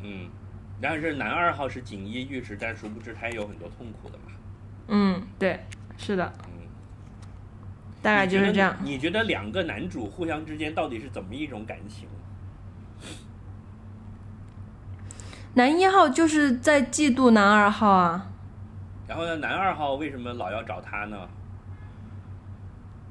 [0.04, 0.28] 嗯，
[0.82, 4.26] 但是男二号是锦衣玉食，但殊不知他也有很多痛苦的嘛。
[4.90, 5.60] 嗯，对，
[5.98, 6.68] 是的，嗯，
[8.02, 8.76] 大概就是这样。
[8.84, 12.08] 你你觉得两个男主互相之间到底是怎么一种感情？
[15.54, 18.30] 男一号就是在嫉妒男二号啊。
[19.08, 21.28] 然后呢，男二号为什么老要找他呢？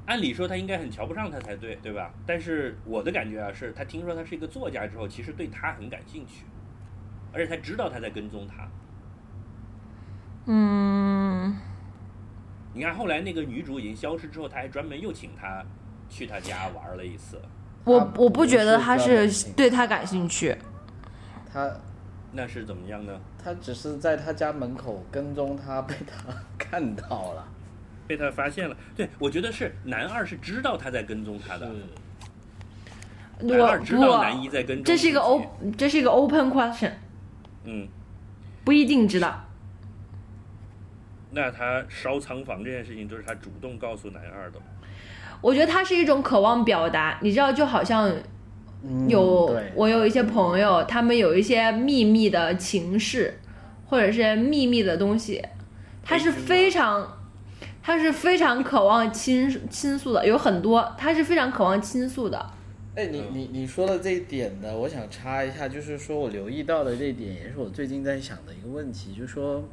[0.05, 2.13] 按理说他应该很瞧不上他才对，对吧？
[2.25, 6.45] 但是我的感觉啊，是他听说他是一个作家之后，其实对他很感兴趣，
[7.33, 8.69] 而且他知道他在跟踪他。
[10.45, 11.57] 嗯，
[12.73, 15.61] 你看后来那个女主已经消失之后，他还专门又请他
[16.07, 17.41] 去他家玩了一次，
[17.83, 20.55] 我我不觉得他是对他感兴趣。
[21.51, 21.69] 他
[22.31, 23.19] 那是怎么样呢？
[23.43, 27.47] 他只是在他家门口跟踪他，被他看到了。
[28.05, 28.75] 被他发现了。
[28.95, 31.69] 对，我觉得是男二是知道他在跟踪他的，
[33.41, 35.41] 男二我知道男一在跟踪这是一个 o
[35.77, 36.91] 这是一个 open question，
[37.65, 37.87] 嗯，
[38.63, 39.43] 不一定知道。
[41.31, 44.59] 那他烧仓房这件事情，就是他主动告诉男二的。
[45.41, 48.09] 我觉得他是一种渴望表达，你知道，就好像
[48.83, 53.39] 嗯有、我有一些朋友，他们有一些秘密的情事，
[53.87, 55.43] 或者是秘密的东西，
[56.03, 57.17] 他是非常，
[57.81, 62.53] 他是非常渴望倾倾诉的，有很多，他是非常渴望倾诉的。
[62.95, 69.63] 哎，你你你说的这一点呢，我想插一下，就是说我留意到的这一点，也是我最近在想的一个问题，就是说，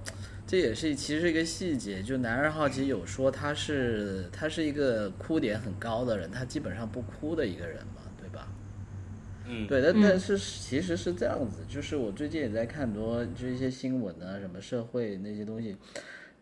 [0.47, 8.03] 这也是其实是一个细节，就男二号其实有说他是他是一个哭点很高的人，他基本上不哭的一个人嘛？
[9.47, 15.77] 嗯，对，但但是其实是这样子，就是我最近也在看很多就一些新闻啊，什么社会那些东西，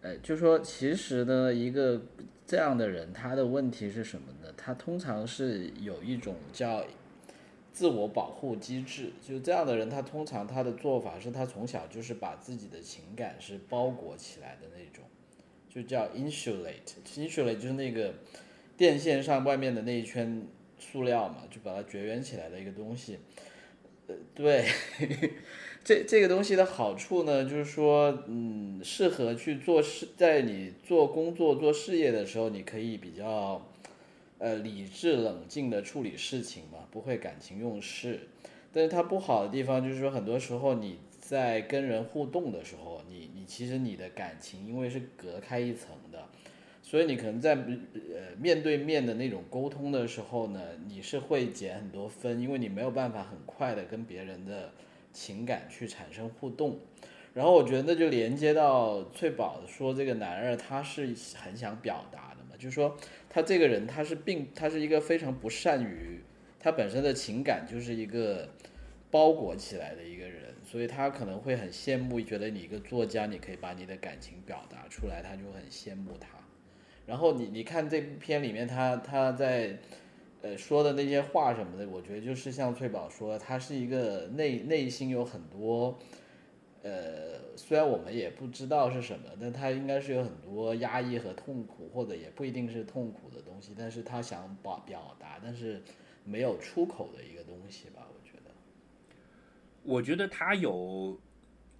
[0.00, 2.00] 呃，就说其实呢，一个
[2.46, 4.52] 这样的人，他的问题是什么呢？
[4.56, 6.84] 他通常是有一种叫
[7.72, 15.04] 自我保护机制，就这样的人，他通常他的做法是他从小就是把自己的情感是包裹起来的那种，
[15.68, 18.14] 就叫 insulate，insulate 就是那个
[18.76, 20.46] 电线上外面的那一圈
[20.92, 23.18] 塑料嘛，就把它绝缘起来的一个东西。
[24.08, 24.66] 呃，对，
[25.82, 33.66] 这这个东西的好处呢，就是说，嗯，适合去做事，在你做工作、做事业的时候，你可以比较，
[34.38, 38.28] 呃，理智冷静的处理事情嘛，不会感情用事。
[38.72, 46.26] 但是它不好的地方就是说，很多时候你在跟人互动的时候，你你其实你的感情因为是隔开一层的，
[46.92, 54.70] 所以你可能在呃面对面的那种沟通的时候呢，你是会减很多分，因为你没有办法很快的跟别人的
[55.10, 56.78] 情感去产生互动。
[57.32, 62.94] 然后我觉得那就连接到翠宝说这个男二他是很想表达的嘛，就是说
[63.30, 66.20] 他这个人他是并他是一个非常不善于
[66.60, 68.50] 他本身的情感就是一个
[69.10, 76.28] 包裹起来的一个人，所以他可能会很羡慕，觉得你一个作家你可以把你的感情表达出来，他就很羡慕他。
[77.06, 79.78] 然后你你看这部片里面他他在
[80.40, 85.98] 呃说的那些话什么的，我觉得就是像翠宝说，他是一个内内心有很多
[86.82, 95.80] 呃，虽然我们也不知道是什么，但他应该是有很多压抑和痛苦，或者也不一定是痛苦的东西，但是他想表表达，但是
[96.24, 98.50] 没有出口的一个东西吧，我觉得。
[99.84, 101.16] 我觉得他有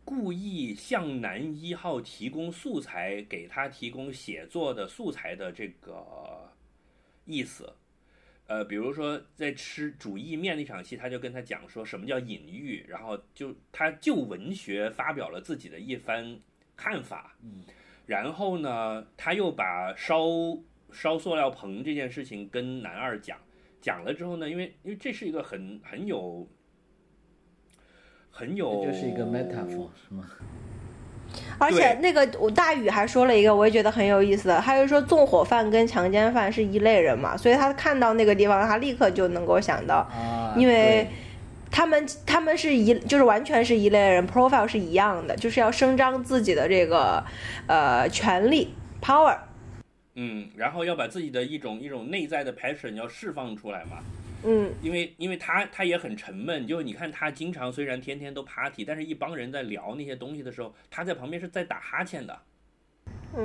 [0.05, 6.53] 故意向男一号提供素材，给他提供写作的素材的这个
[7.25, 7.73] 意思。
[8.49, 16.39] 呃，比如说在吃煮意面那场戏，他就跟他讲说什么叫隐喻，然后就他就文学发表了自己的一番
[16.77, 17.37] 看法。
[17.41, 17.63] 嗯，
[18.05, 20.27] 然后呢，他又把烧
[20.91, 23.39] 烧塑料棚这件事情跟男二讲，
[23.81, 26.47] 讲了之后呢，因为因为这是一个很很有
[28.33, 30.25] 很有，这就是一个 metaphor 是吗？
[31.59, 41.09] 而且那个我大宇还说了一个，我也觉得很有意思的，他就说纵火犯跟强奸犯是一类人嘛，所以他看到那个地方，他立刻就能够想到，啊，因为
[41.71, 47.25] 他们他们是一就是完全是一类人，profile 是一样的，就是要声张自己的这个
[47.67, 49.39] 呃权利 power。
[50.15, 53.99] 嗯，然后要把自己的一种一种内在的 passion 要释放出来嘛。
[54.45, 62.43] 嗯，因为因为他他也很沉闷，就是你看他经常虽然天天都 party，但是一帮人在聊那些东西的时候，他在旁边是在打哈欠的。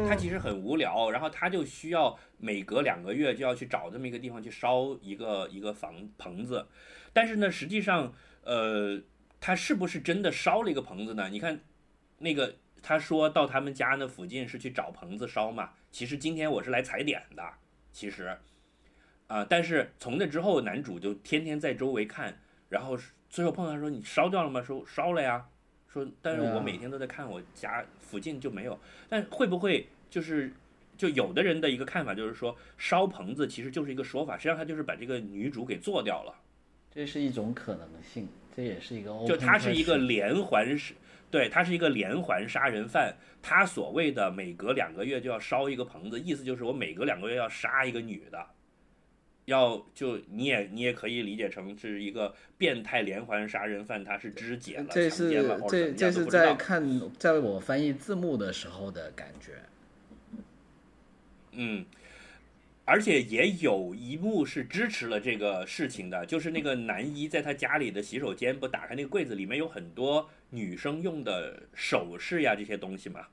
[0.05, 6.67] 他其实很无聊，然后他就需要每隔两个月就要去找这么一个地方去烧一个一个房棚子，
[7.13, 9.01] 但是呢，实际上，呃，
[9.39, 11.29] 他是不是真的烧了一个棚子呢？
[11.29, 11.61] 你看，
[12.17, 17.43] 那个他说到他们家那附近是去找棚子烧嘛，其实今天我是来踩点的，
[17.93, 18.37] 其实，
[19.27, 22.97] 啊、但是从那之后，男主就天天在周围看，然后
[23.29, 24.61] 最后碰到他说你烧掉了吗？
[24.63, 25.45] 说烧了呀，
[25.87, 30.51] 说但是我每天都在看我家附近就没有，但会不会就是
[30.97, 36.33] 就有的人的一个看法就是说烧棚子其实就是一个说法，实际上他就是把这个女主给做掉了，
[36.89, 40.93] 这是一种可能性，这也是一个就他是一个连环是。
[41.29, 48.47] 对他是一个连环杀人犯，他所谓的每隔两个月就要烧一个棚子，意思就是我每隔两个月要杀一个女的，
[49.47, 59.53] 要就你也你也可以理解成是一个变态连环杀人犯，他是肢解了、这强奸了这这是在看在我翻译字幕的时候的感觉。
[61.53, 61.85] 嗯，
[62.83, 73.25] 而且也有一幕是支持了这个事情的，就是那个男一在他家里的洗手间不打开那个柜子，里面有很多女生用的首饰呀这些东西嘛。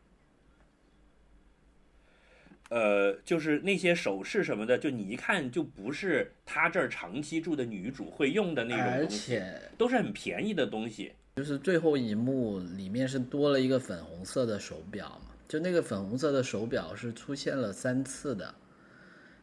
[2.75, 11.13] 呃，就是那些首饰什么的，就你一看就不是他这儿长期住的女主会用的那种而东西，且都是很便宜的东西。
[11.37, 18.53] 就是最后一幕里面是多了一个粉红色的手表嘛，就那个粉红色的手表是出现了三次的，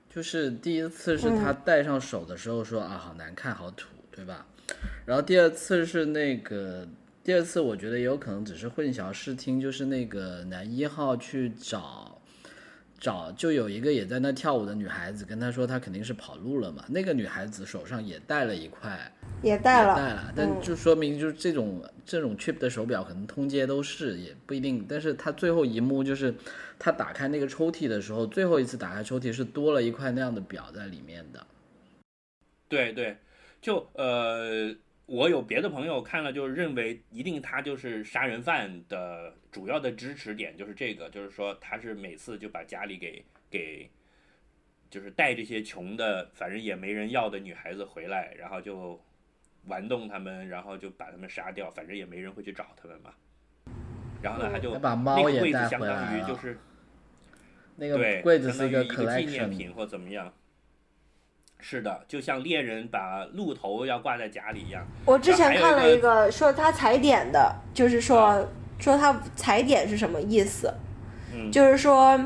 [0.10, 4.46] 就是第一次是他戴上手的时候说、啊好难看好土，对吧？
[5.06, 6.86] 然后第二次是那个
[7.24, 12.11] 第二次我觉得也有可能只是混淆视听，就是那个男一号去找
[13.02, 16.86] 找就有一个也在那跳舞的女孩子跟他说，她肯定是跑路了嘛。
[16.88, 24.86] 那个女孩子手上也带了一块，也带了，也带了，但嗯就说明就是这种这种 chip 的手表可能通街都是，也不一定。
[24.88, 26.32] 但是他最后一幕就是
[26.78, 31.44] 他打开那个抽屉的时候，最后一次打开抽屉是多了一块那样的表在里面的。
[32.70, 33.18] 对对，
[33.60, 34.74] 就呃，
[35.12, 43.90] 我有别的朋友看了，就认为一定他就是杀人犯的主要的支持点就是这个，就是说他是每次就把家里给给，
[44.90, 49.04] 就是带这些穷的，反正也没人要的女孩子回来，然后就
[49.66, 53.14] 玩弄他们，然后就把他们杀掉，反正也没人会去找他们嘛。
[54.22, 56.58] 然后呢，他就把那猫也个柜子相当于就是
[57.76, 60.34] 那个对，柜子是个相当于一个纪念品或怎么样。
[61.62, 64.84] 是的，就像猎人把鹿头要挂在家里一样。
[65.06, 68.46] 我之前看了一个说他踩点的，就是说
[68.80, 70.74] 说他踩点是什么意思？
[71.34, 72.20] 嗯就是说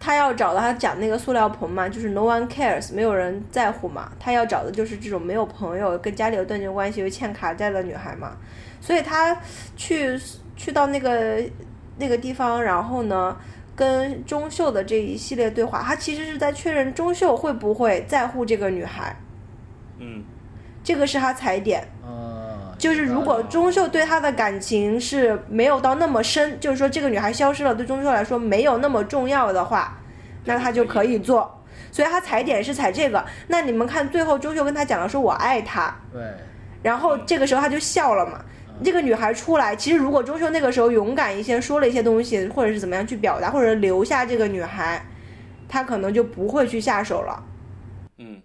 [0.00, 4.10] 他要找的，他讲那个塑料棚嘛，就是 no one cares，没有人在乎嘛。
[4.18, 8.36] 他要找的就是这种没有朋友、跟家里有断绝关系、又欠卡债的女孩嘛。
[8.80, 9.36] 所以他
[9.76, 10.18] 去
[10.56, 11.42] 去到那个
[11.98, 13.36] 那个地方，然后呢，
[13.78, 19.14] 跟钟秀的这一系列对话，他其实是在确认钟秀会不会在乎这个女孩，
[20.00, 20.24] 嗯，
[20.82, 21.86] 这个是他踩点。
[22.04, 29.96] 呃，就是如果钟秀对他的感情是没有到那么深，就是说这个女孩消失了，对钟秀来说没有那么重要的话，
[30.44, 31.54] 那他就可以做。
[31.92, 33.24] 所以他踩点是踩这个。
[33.46, 36.20] 那你们看，最后钟秀跟他讲了说“我爱他对，”，
[36.82, 38.44] 然后这个时候他就笑了嘛。
[38.84, 45.04] 这个女孩出来，其实如果钟秀那个时候勇敢一些，说了一些东西，或者是怎么样去表达，或者留下这个女孩，
[45.68, 47.44] 他可能就不会去下手了。
[48.18, 48.40] 嗯，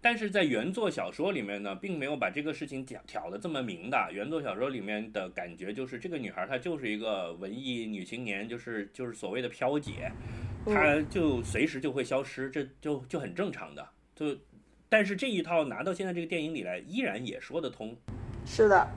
[0.00, 4.08] 但是在原作小说里面呢，并没有把这个事情挑挑的这么明的。
[4.12, 10.10] 原作小说里面的感觉就是，这个女孩她就是一个文艺女青年，就是就是所谓的飘姐，
[10.66, 13.86] 她就随时就会消失，这就就很正常的。
[14.14, 14.36] 就，
[14.88, 17.96] 但是这一套拿到现在这个电影里来，依然也说得通
[18.44, 18.88] 是的，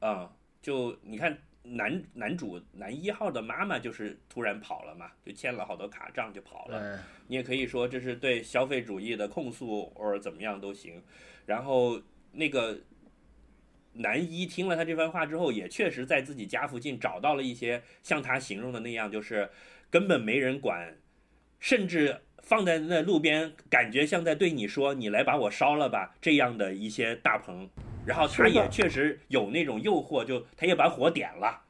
[0.00, 0.30] 啊、
[0.60, 1.38] 就你看。
[1.62, 6.98] 男男主男一号的妈妈就是突然跑了嘛，就欠了好多卡账就跑了。
[7.26, 11.00] 你也可以说这是对消费主义的控诉，或者怎么样都行。
[11.44, 12.00] 然后
[12.32, 12.80] 那个
[13.92, 19.50] 男一听了他这番话之后，也确实在自己家附近找到了一些像他形容的那样，就是
[19.90, 20.96] 根本没人管，
[21.58, 27.68] 甚至放在那路边，感觉像在对你说“你来把我烧了吧”这样的一些大棚。
[28.06, 31.60] 然后他也确实有那种诱惑，就他也把火点了。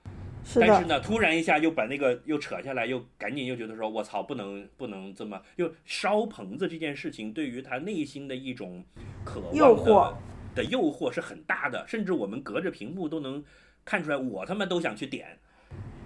[0.45, 8.85] 是，但是呢，突然一下又把那个又扯下来，又赶紧又觉得说，我操，不能不能这么，就烧棚子这件事情对于他内心的一种
[9.25, 10.15] 渴望的诱惑。
[10.53, 13.45] 的诱惑是很大的，甚至我们隔着屏幕都能
[13.85, 15.39] 看出来，我他妈都想去点。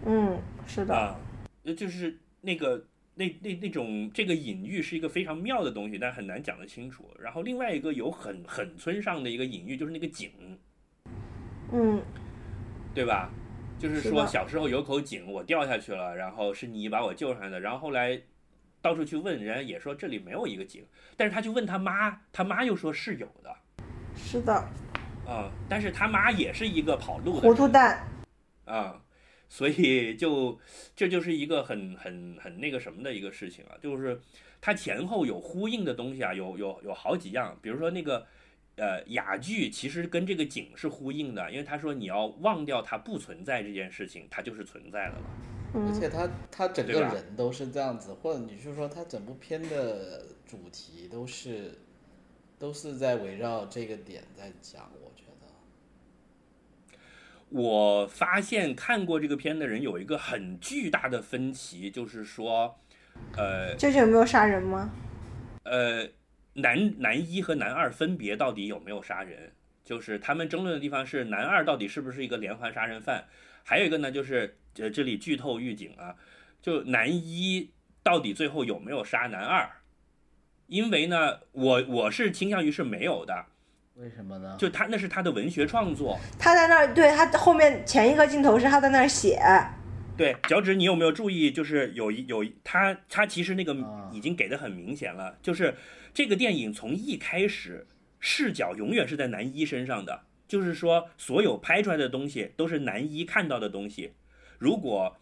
[0.04, 1.16] 嗯，是的，啊，
[1.62, 2.84] 呃就是那个
[3.14, 7.08] 那那那种这个隐喻是一个非常妙的东西，但很难讲得清楚。
[7.18, 10.30] 然后另外一个有很很村上的一个隐喻，就是那个井，
[11.72, 12.02] 嗯，
[12.94, 13.30] 对吧？
[13.76, 18.18] 就是说小时候有口井，我掉下去了，然后是你把我救上来的，然后后来
[18.80, 20.84] 到处去问，人家也说这里没有一个井，
[21.16, 23.54] 但是他去问他妈，他妈又说是有的，
[24.16, 24.54] 是的，
[25.26, 28.06] 啊、但是他妈也是一个跑路的糊涂蛋，
[28.64, 29.00] 啊、
[29.54, 30.58] 所以就
[30.96, 34.20] 这就是一个很很很那个什么的一个事情啊，就是
[34.60, 38.26] 它前后有呼应的东西啊，有有有好几样，比如说那个
[38.74, 45.22] 呃哑剧其实跟这个景是呼应的，因为他说你要忘掉它不存在这件事情，它就是存在的了。
[45.74, 51.78] 嗯，而且他他整个人都是这样子，或者你是说他整部片的主题都是
[52.58, 54.90] 都是在围绕这个点在讲，
[57.54, 62.80] 我发现看过这个片的人有一个很巨大的分歧，就是说，
[63.36, 64.90] 呃究竟有没有杀人吗？
[65.62, 66.04] 呃，
[66.54, 69.52] 男男一和男二分别到底有没有杀人？
[69.84, 73.28] 就是他们争论的地方是男二到底是不是一个连环杀人犯，
[73.62, 76.16] 还有一个呢，就是呃这里剧透预警啊，
[76.60, 77.70] 就男一
[78.02, 79.70] 到底最后有没有杀男二？
[80.66, 83.46] 因为呢，我我是倾向于是没有的，
[83.96, 84.56] 为什么呢？
[84.58, 89.40] 就他那是他的文学创作，他在那儿，对他后面前一个镜头是他在那儿写，
[90.16, 91.52] 对，脚趾，你有没有注意？
[91.52, 95.76] 就是有一有一他他其实那个啊已经给的很明显了，就是
[96.12, 97.86] 这个电影从一开始
[98.18, 104.12] 视角永远是在男一身上的，就是说所有拍出来的东西都是男一看到的东西。
[104.58, 105.16] 如果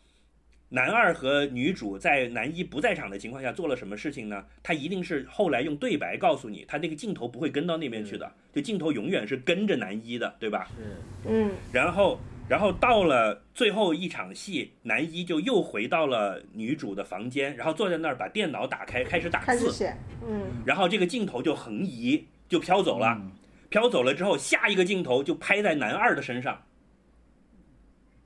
[0.75, 4.43] 男二和女主在男一不在场的情况下做了什么事情呢？
[4.63, 10.67] 他一定是后来用对白告诉你，他那个镜头不会跟到那边去的，就镜头永远是跟着男一的，对吧？
[10.75, 12.19] 是嗯，然后，
[12.49, 19.95] 然后到了最后一场戏，男一就又回到了女主的房间，然后坐在那儿把电脑打开，开始打字，写，
[20.27, 23.15] 嗯，然后这个镜头就横移，就飘走了。
[23.21, 23.31] 嗯
[23.69, 26.63] 飘走了之后，下一个镜头就拍在男二的身上，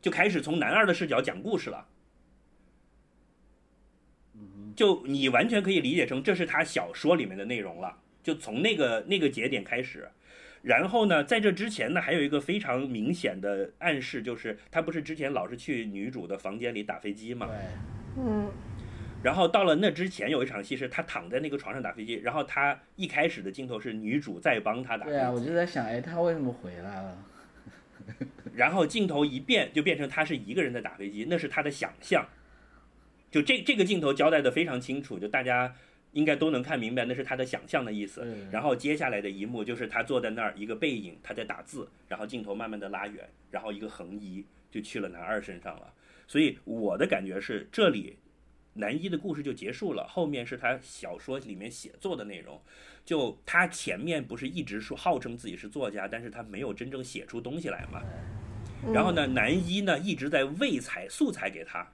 [0.02, 1.86] 就开始从男二的视角讲故事了。
[4.76, 10.08] 就你完全可以理解成这是他小说里面的内容了，就从那个那个节点开始。
[10.62, 17.46] 然后呢，在这之前呢，还有一个非常明显的暗示，就是他不是之前老是去女主的房间里打飞机嘛？
[17.46, 17.56] 对，
[18.22, 18.50] 嗯，
[19.22, 27.18] 然后到了那之前有一场戏是他躺在那个床上打飞机，然后他一开始的镜头是女主在帮他打飞机，对啊，我就在想，哎，他为什么回来了？
[28.54, 32.26] 然后镜头一变就变成他是一个人在打飞机，那是他的想象。
[33.30, 35.74] 就这这个镜头交代的非常清楚，就大家
[36.12, 38.22] 应该都能看明白，那是他的想象的意思。
[38.24, 45.92] 嗯然后接下来的一幕就是他坐在那儿，一个背影，他在打字，然后镜头慢慢的拉远，然后一个横移就去了男二身上了。
[46.26, 48.16] 所以我的感觉是，这里
[48.74, 52.60] 男一的故事就结束了，后面是他小说里面写作的内容。
[53.04, 58.02] 就他前面不是一直说号称自己是作家，但是他没有真正写出东西来嘛。
[58.92, 61.86] 然后呢，男一呢一直在喂材素材给他。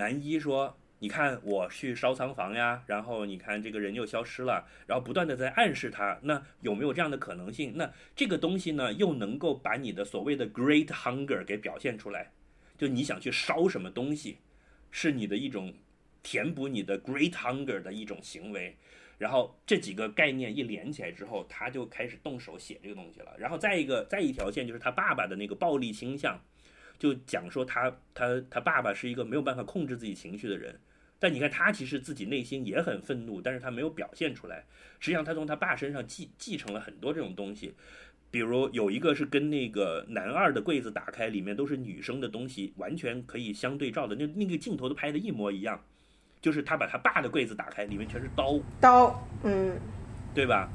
[0.00, 7.74] 男一说：“你看我去烧仓房呀，然后你看这个人又消失了，然后不断的在暗示他，那有没有这样的可能性？
[7.76, 12.32] 那这个东西呢，又能够把你的所谓的 great hunger 给表现出来，
[12.78, 14.38] 就你想去烧什么东西，
[14.90, 15.74] 是你的一种
[16.22, 18.78] 填补你的 great hunger 的一种行为。”
[19.20, 23.36] 然后这几个概念一连起来之后，他就开始动手写这个东西了。
[23.38, 26.40] 然后再一个，再一条线就是他爸爸的那个暴力倾向，
[27.00, 30.78] 就讲说他他他爸爸是一个没有办法控制自己情绪的人。
[31.18, 34.64] 但你看他其实自己内心也很愤怒，但是他没有表现出来。
[35.00, 37.74] 实际上他从他爸身上继继承了很多这种东西，
[38.30, 45.82] 比如有一个是跟那个男二的柜子打开，里面都是女生的东西，完全可以相对照的，那那个镜头都拍的一模一样。
[46.40, 49.78] 就是他把他爸的柜子打开，里面全是刀，刀，嗯，
[50.32, 50.70] 对吧？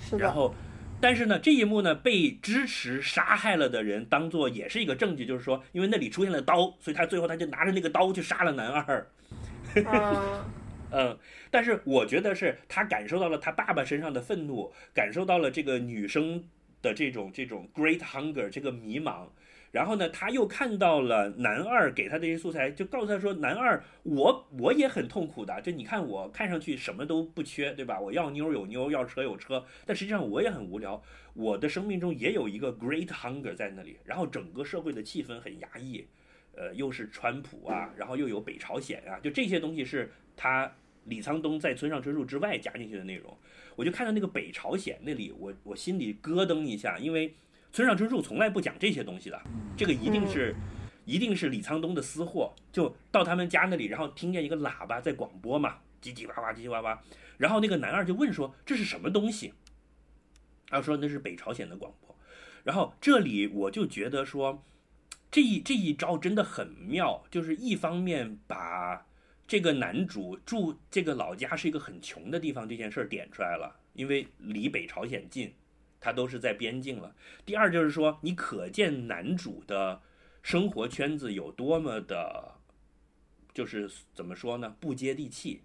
[0.00, 0.52] 是的，然后，
[1.00, 9.06] 但是呢，这一幕呢被支持杀害了的人当做也是一个证据，就是说，因为那里出现了刀，所以他最后他就拿着那个刀去杀了男二。
[9.74, 10.44] 嗯，
[10.92, 11.18] 嗯，
[11.50, 16.44] 但是我觉得是他感受到了他爸爸身上的愤怒，感受到了这个女生
[16.82, 19.26] 的这种这种 great hunger 这个迷茫。
[19.72, 25.60] 然后呢，他又看到了男二给他这些素材，就告诉他说：“男二，我我也很痛苦的。
[25.60, 28.00] 就你看我看上去什么都不缺，对吧？
[28.00, 31.00] 我要妞有妞，要车有车，但实际上我也很无聊。
[31.34, 33.96] 我的生命中也有一个 great hunger 在那里。
[34.04, 36.04] 然后整个社会的气氛很压抑，
[36.56, 40.72] 呃，又是川普啊，然后又有北朝鲜啊，就这些东西是他
[41.04, 43.38] 李沧东在村上春树之外加进去的内容。
[43.76, 47.32] 我就看到那个北朝鲜那里，我我心里咯噔一下，因为。
[47.72, 49.40] 村上春树从来不讲这些东西的，
[49.76, 50.54] 这个一定是，
[51.04, 52.52] 一定是李沧东的私货。
[52.72, 57.00] 就到他们家那里，然后听见一个喇叭在广播嘛，叽叽哇哇，叽叽哇哇。
[57.38, 59.54] 然后那个男二就问说：“这是什么东西？”
[60.68, 62.16] 他说：“那是北朝鲜的广播。”
[62.64, 64.64] 然后这里我就觉得说，
[65.30, 69.06] 这一这一招真的很妙，就是一方面把
[69.46, 75.52] 这个男主住这个老家是一个很穷的地方这件事儿点出来了，因为离北朝鲜近。
[76.00, 77.14] 他都是在边境了。
[77.44, 80.00] 第二就是说，你可见男主的
[80.42, 82.54] 生活圈子有多么的，
[83.52, 85.62] 就是怎么说呢，不接地气。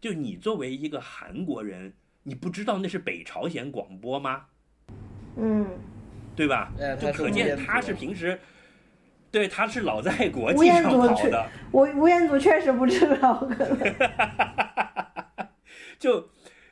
[0.00, 4.46] 就你作为一个韩国人，你不知道那是北朝鲜广播吗？
[5.36, 5.66] 嗯，
[6.36, 6.70] 对吧？
[6.78, 8.38] 哎他是就可见他是平时，
[9.30, 13.96] 对，他是老在国际上跑的，吴吴彦祖确实不知道，可能
[15.98, 16.28] 就。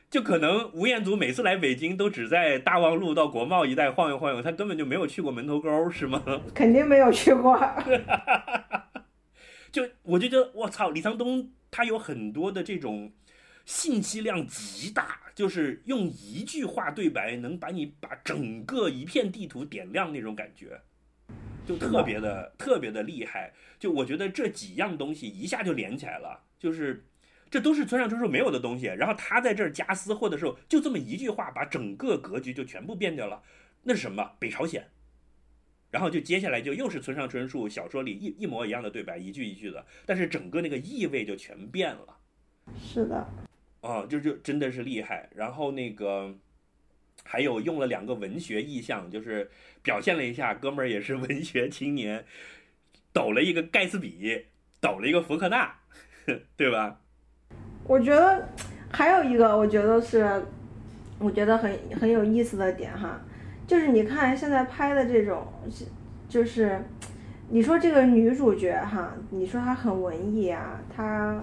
[0.09, 6.22] 就可能吴彦祖每次来北京都只在大望路到国贸一带晃悠晃悠，他根本就没有去过门头沟，是吗？
[6.54, 7.59] 肯定没有去过。
[9.72, 13.12] 就我就觉得我操，李沧东他有很多的这种
[13.64, 20.80] 信息量极大，就是用一句话对白能把你把整个一片地图点亮那种感觉，
[21.66, 23.52] 就特别的特别的厉害。
[23.78, 27.04] 就我觉得这几样东西一下就连起来了，就是
[27.51, 28.86] 这都是村上春树没有的东西。
[28.86, 33.42] 然后他在这儿加私货的时候，就这么一句话把整个格局就全部变掉了。
[33.82, 34.32] 那是什么？
[34.38, 34.88] 北朝鲜。
[35.92, 42.18] 然后就接下来就又是村上春树小说里一一模一样的对白，一句一句的，但是整个那个意味就全变了。
[42.78, 43.26] 是的，
[43.80, 45.30] 啊，就就真的是厉害。
[45.34, 46.34] 然后那个
[47.24, 49.51] 还有用了两个文学意象，就是
[49.82, 52.26] 表现了一下哥们儿也是文学青年，
[53.12, 54.47] 抖了一个盖茨比，
[54.80, 55.78] 抖了一个福克纳，
[56.59, 57.01] 对吧？
[57.87, 58.49] 我觉得
[58.91, 60.43] 还有一个，我觉得是，
[61.18, 63.20] 我觉得很很有意思的点哈，
[63.66, 65.47] 就是你看现在拍的这种
[66.28, 66.84] 就是
[67.49, 71.41] 你说这个女主角哈，你说她很文艺啊，她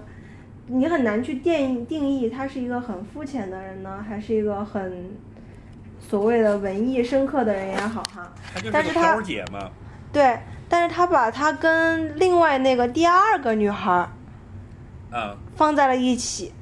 [0.66, 5.10] 你很难去定定义她是一个很肤浅的人呢，还是一个很
[5.98, 8.30] 所谓的文艺深刻的人也好哈。
[8.52, 9.70] 她就是个但是她姐嘛，
[10.12, 10.38] 对，
[10.68, 14.08] 但是她把她跟另外那个第二个女孩儿
[15.10, 16.52] 啊，放在了一起，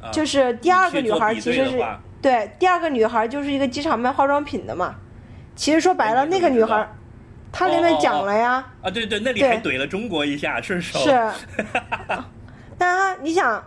[0.00, 1.84] 啊就是第二个女孩儿其实是
[2.20, 4.94] 对第二个女孩儿就是一个机场卖化妆品的嘛。
[5.54, 6.88] 其实说白了，那个女孩儿，
[7.52, 8.64] 她里面讲了呀。
[8.80, 11.30] 啊，对对，那里对还怼了中国一下，顺手是，
[12.78, 13.62] 但他你想，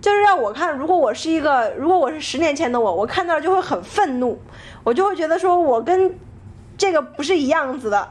[0.00, 4.40] 就是让我看，如果我是一个，如果我是十年前的我，我看到就会很愤怒，
[4.84, 6.16] 我就会觉得说我跟
[6.78, 8.08] 这个不是一样子的。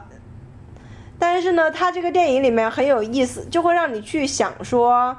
[1.18, 5.16] 但是呢，他这个电影里面很有意思，就会让你去想说，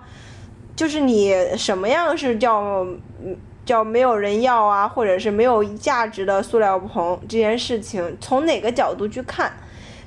[0.76, 2.86] 就是你什么样是叫
[3.66, 9.52] 叫没有人要啊，或者是没有价值的塑料棚这件事情，从哪个角度去看？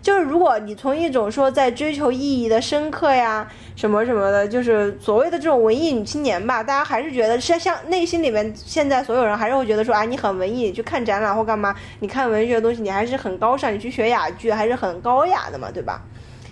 [0.01, 16.01] 就是如果你从一种说在追求意义的深刻呀，什么什么的，就是所谓的这种文艺女青年吧，大家还是觉得是像内心里面，现在所有人还是会觉得说啊，你很文艺，去看展览或干嘛，你看文学的东西，你还是很高尚，你去学哑剧还是很高雅的嘛，对吧？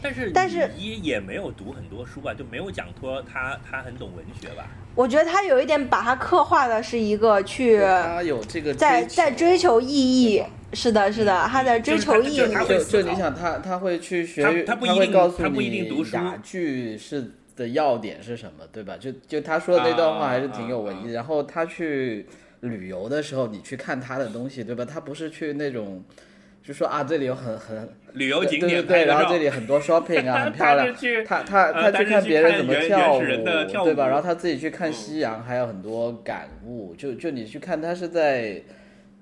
[0.02, 4.66] 但是但是一也没有读很多书吧，就没有讲说他他很懂文学吧？
[4.94, 10.42] 我觉得他有一点把他刻画的是一个去他有这个在在追求意义，
[10.72, 12.64] 是的，是的，他在追求意义就是他。
[12.64, 18.96] 会就就你想他他会去学，他他不一定会告诉他不一你定读书哑剧是的要点是什么，对吧？
[18.98, 21.12] 就就他说的那段话还是挺有文艺。
[21.12, 22.26] 然后他去
[22.60, 24.84] 旅游的时候，你去看他的东西，对吧？
[24.84, 26.02] 他不是去那种。
[26.66, 30.92] 就说啊，这里有很很旅游景对对对，点拍的照然后这里很多 shopping 啊， 很漂亮
[31.24, 34.08] 他他他去看别人怎么跳原始人的跳对吧？
[34.08, 36.92] 然后他自己去看嗯夕阳，还有很多感悟。
[36.96, 38.60] 就就你去看，他是在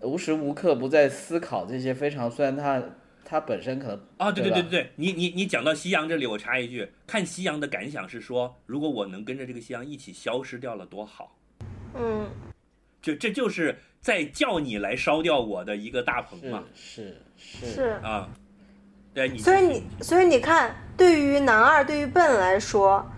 [0.00, 2.82] 无时无刻不在思考这些非常，虽然他
[3.26, 11.36] 他本身可能啊，对对对对对对，你你你讲到夕阳这里，我插一句，看夕阳的感想是说，如果我能跟着这个夕阳一起消失掉了，多好！
[11.94, 12.26] 嗯，
[13.02, 17.82] 就这就是在叫你来烧掉我的一个大棚是嘛，是是是。
[18.02, 18.28] 啊，
[19.14, 23.10] 对你，所以你，所以你看，对于男二，对于笨来说，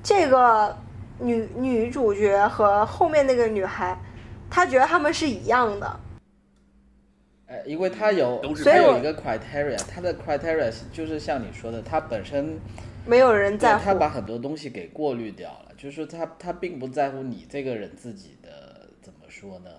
[0.00, 0.78] 这个
[1.18, 3.98] 女女主角和后面那个女孩，
[4.48, 6.00] 他觉得他们是一样的。
[7.46, 12.60] 呃，因为他有所以有一个 criteria，他的 criteria 是就是像你说的，他本身
[13.04, 13.84] 没有人在乎。
[13.84, 19.70] 他把很多东西给过滤掉了，就是他他并不在乎你这个人自己的怎么说呢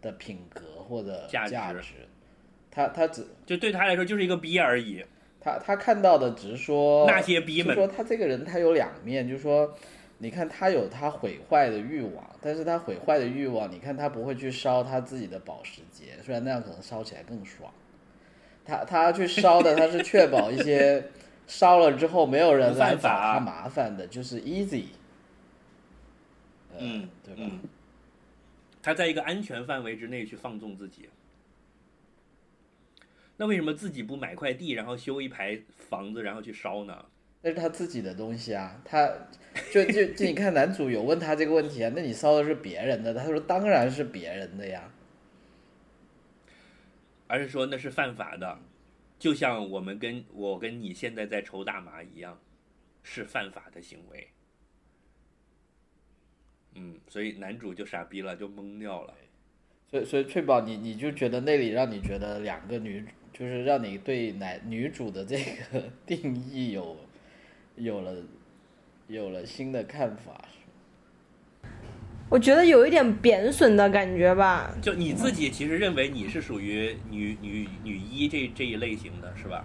[0.00, 1.80] 的品格或者价价值
[2.70, 5.04] 他他只就对他来说就是一个逼而已。
[5.40, 9.72] 他他看到的只是说那些逼们就说他这个人他有两面，就是说，
[10.18, 17.72] 你看他有他毁坏的欲望，但是他毁坏的欲望，你看他不会去烧他自己的保时捷，虽然那样可能烧起来更爽。
[18.64, 21.02] 他他去烧的，他是确保一些
[21.46, 24.86] 烧了之后没有人来找他麻烦的，就是 easy。
[26.72, 27.40] 呃嗯，对吧？
[27.44, 27.60] 嗯，
[28.82, 31.08] 他在一个安全范围之内去放纵自己。
[33.36, 37.04] 那为什么自己不买块地，然后修一排房子，然后去烧呢？
[37.40, 39.08] 那是他自己的东西啊，他
[39.72, 44.92] 就就就你看男主有问他这个问题啊，那你烧的是别人的，他说当然是别人的呀。
[47.28, 48.58] 而是说那是犯法的，
[49.18, 52.40] 就像我们跟我跟你现在在抽大麻一样，
[53.02, 54.28] 是犯法的行为。
[56.74, 59.14] 嗯，所以男主就傻逼了，就懵掉了。
[59.90, 66.96] 所以，所以翠宝，你你就觉得那里让你觉得两个女，就是让你对男女主的这个定义有
[67.76, 68.14] 有了
[69.08, 70.44] 有了新的看法，
[72.28, 74.76] 我觉得有一点贬损的感觉吧。
[74.82, 79.64] 就你自己其实认为你是属于女女女一这这一类型的是吧？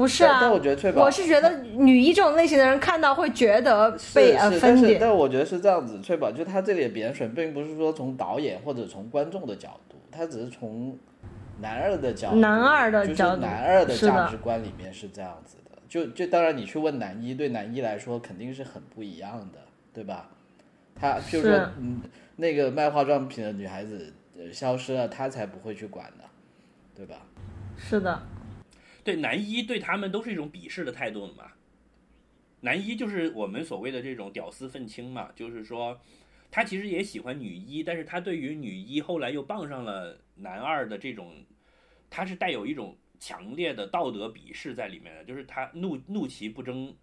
[0.00, 4.98] 不是啊，但但我觉得翠宝我是觉得女一这种类型的人看到会觉得被是是，但是。
[4.98, 10.98] 但我觉得是这样子，翠宝就他这里的贬损，并不是说从导演或者从观众的角度，他只是从
[11.60, 15.78] 男二的角度，男二的就是角度男二的价值观里面是这样子的。
[15.88, 19.58] 就就当然你去问男一，对男一来说肯定是很不一样的，
[19.92, 20.30] 对吧？
[20.98, 22.00] 他就是说，嗯，
[22.36, 26.24] 那个卖化妆品的女孩子呃消失了，他才不会去管的，
[26.94, 27.16] 对吧？
[27.76, 28.20] 是的，
[29.04, 31.52] 对男一对他们都是一种鄙视的态度嘛。
[32.60, 35.98] 男一就是我们所谓的这种屌丝愤青嘛，就是说
[36.50, 41.32] 他其实也喜欢女一，但是他对于女一后来又傍上了男二的这种，
[42.10, 46.94] 他是带有一种强烈的道德鄙视在里面的，就是他怒怒其不争，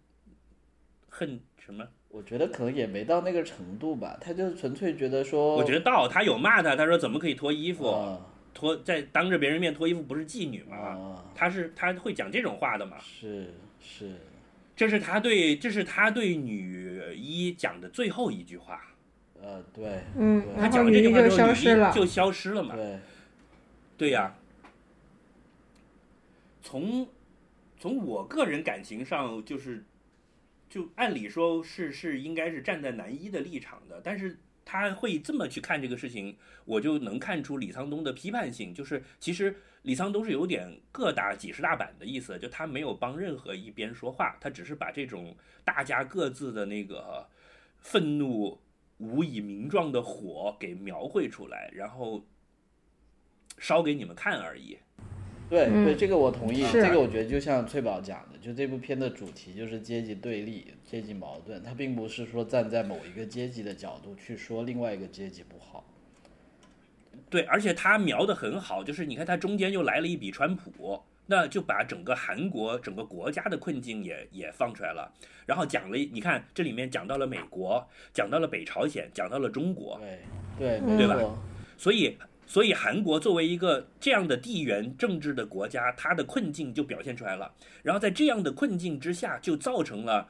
[1.08, 1.88] 恨什么？
[2.08, 8.22] 我觉得可能也没到那个程度吧，他就是纯粹觉得说，我觉得到他有骂他，他说怎么可以脱衣服，嗯
[8.58, 10.76] 脱在当着别人面脱衣服不是妓女吗？
[10.76, 12.96] 啊，他是他会讲这种话的嘛？
[12.98, 14.16] 是是，
[14.74, 18.82] 这是他对这是他对女一讲的最后一句话。
[19.40, 21.92] 呃，对嗯，对他讲了这句话就之后，女一消失了。
[21.92, 22.74] 就消失了嘛？
[22.74, 22.98] 对，
[23.96, 24.34] 对呀、
[26.60, 27.08] 从
[27.78, 29.84] 从我个人感情上，就是
[30.68, 34.36] 就按理说是是应该是站在男一的立场的，但是
[34.70, 47.26] 他会这么去看这个事情，我就能看出李沧东的批判性，就是其实李沧东是有点各打几十大板的意思，就他没有帮任何一边说话，他只是把这种大家各自的那个
[47.78, 48.60] 愤怒
[48.98, 52.26] 无以名状的火给描绘出来，然后
[53.56, 54.76] 烧给你们看而已。
[55.50, 56.62] 对嗯对，这个我同意。
[56.70, 65.84] 这个我觉得就像翠宝讲的，就这部片的主题就是阶级对立、阶级矛盾，它并不是说站在某一个阶级的角度去说另外一个阶级不好。
[67.30, 75.12] 对，而且他描的很好，就是你看他中间又来了一笔川普，那就把整个韩国整个国家的困境也也放出来了，
[75.44, 80.00] 然后讲了，你看这里面讲到了美国，讲到了北朝鲜，讲到了中国，
[80.58, 81.16] 对对，对吧。
[81.76, 82.16] 所以
[82.48, 87.52] 所以韩国作为一个这样的地缘政治的国家，它的困境就表现出来了。
[87.82, 90.26] 然后在这样的困境之下，就造成了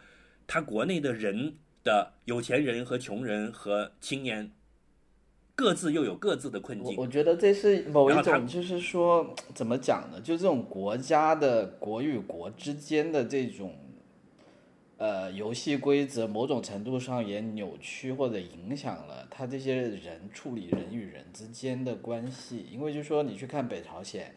[0.48, 1.54] 它国内的人
[1.84, 4.50] 的有钱人和穷人和青年
[5.54, 6.96] 各自又有各自的困境。
[6.96, 10.20] 我我觉得这是某一种，就是说怎么讲呢？
[10.20, 13.87] 就这种国家的国与国之间的这种，
[14.98, 22.66] 呃，游戏规则，某种程度上也扭曲或者影响了他这些人处理人与人之间的关系。
[22.70, 24.34] 因为就说你去看北朝鲜，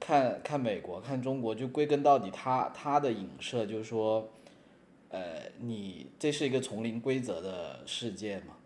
[0.00, 4.26] 看看美国，看中国，就归根到底他他的影射就是说，
[5.10, 8.56] 呃，你这是一个丛林规则的世界嘛。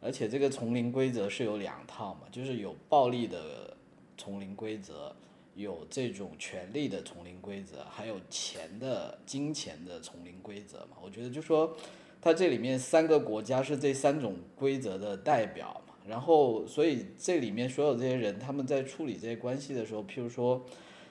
[0.00, 3.76] 而且这个丛林规则是有两套嘛，就是有暴力的
[4.16, 5.14] 丛林规则，
[5.54, 10.96] 有这种权力的丛林规则，还有钱的、金钱的丛林规则嘛。
[11.02, 11.76] 我觉得就说，
[12.20, 15.94] 它这里面三个国家是这三种规则的代表嘛。
[16.06, 20.64] 然后，所以这里面所有这些人，他们在处理这些关系的时候，譬如说，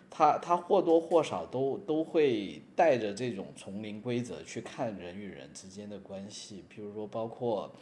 [0.09, 7.73] 他他或多或少都都会带着这种丛林规则去看人与人之间的关系，譬如说包括。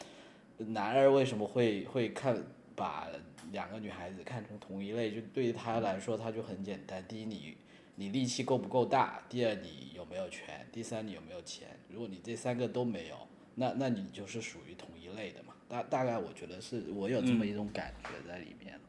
[0.68, 2.36] 男二为什么会会看
[2.80, 3.10] 把
[3.52, 5.12] 两个女孩子看成同一类？
[5.12, 7.58] 就对于他来说，他就很简单：第一，你
[7.96, 11.68] 你力气够不够大；第二，你有没有权；第三，你有没有钱。
[11.90, 13.16] 如果你这三个都没有，
[13.56, 15.54] 那那你就是属于同一类的嘛。
[15.68, 18.80] 大大概我觉得是我有这么一种感觉在里面。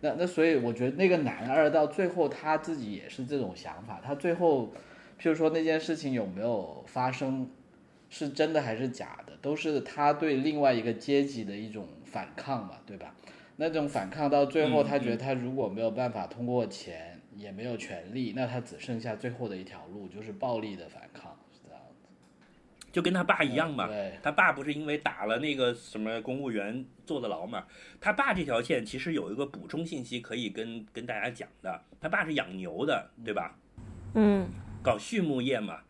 [0.00, 4.72] 那那所以我觉得那个男二到最后他自己也是这种想法，他最后，
[5.20, 7.50] 譬如说那件事情有没有发生，
[8.10, 13.12] 是真的还是假的，都是他对另外一个阶级的一种反抗嘛，对吧？
[13.56, 22.06] 那种反抗到最后，嗯他觉得他如果没有办法通过钱，也没有权利，那他只剩下最后的一条路，就是暴力的反抗，是这样子。
[22.92, 23.88] 就跟他爸一样嘛。
[23.88, 27.66] 对，他爸不是因为打了那个什么公务员坐的牢嘛？
[28.00, 31.82] 他爸这条线其实有一个补充信息可以跟跟大家讲的。
[32.00, 33.58] 他爸是养牛的，对吧？
[34.14, 34.46] 嗯，
[34.82, 35.80] 搞畜牧业嘛。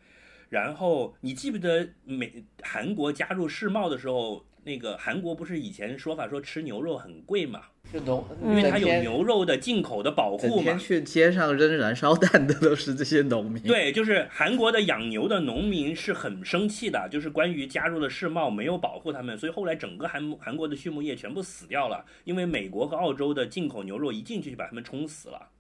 [0.50, 7.60] 然后你记不得美韩国加入世贸的时候，那个韩国不是以前说法说吃牛肉很贵嘛？
[7.92, 10.74] 就农，因为它有牛肉的进口的保护嘛。
[10.78, 13.62] 去街上扔燃烧弹的都是这些农民。
[13.62, 25.50] 对，就是韩国的养牛的农民是很生气的，就是关于加入了世贸没有保护他们，所以后来整个韩韩国的畜牧业全部死掉了，因为美国和澳洲的进口牛肉一进去就把他们冲死了，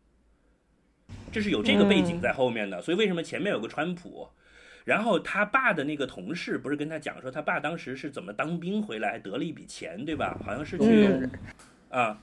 [1.30, 4.26] 这是有这个背景在后面的，所以为什么前面有个川普？
[4.84, 10.38] 然后他爸的那个同事不是跟他讲说，他爸当时是怎么当兵回来，还得了一笔钱，对吧？
[10.44, 11.30] 好像是去嗯
[11.88, 12.18] 啊，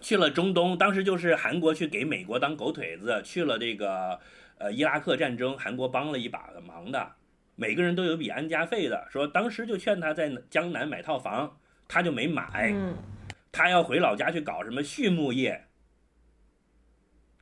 [0.00, 4.20] 去了中东，当时就是韩国去给美国当狗腿子，去了这个
[4.58, 7.12] 呃伊拉克战争，韩国帮了一把的忙的，
[7.56, 9.06] 每个人都有笔安家费的。
[9.10, 11.56] 说当时就劝他在江南买套房，
[11.88, 12.94] 他就没买，嗯，
[13.50, 15.64] 他要回老家去搞什么畜牧业，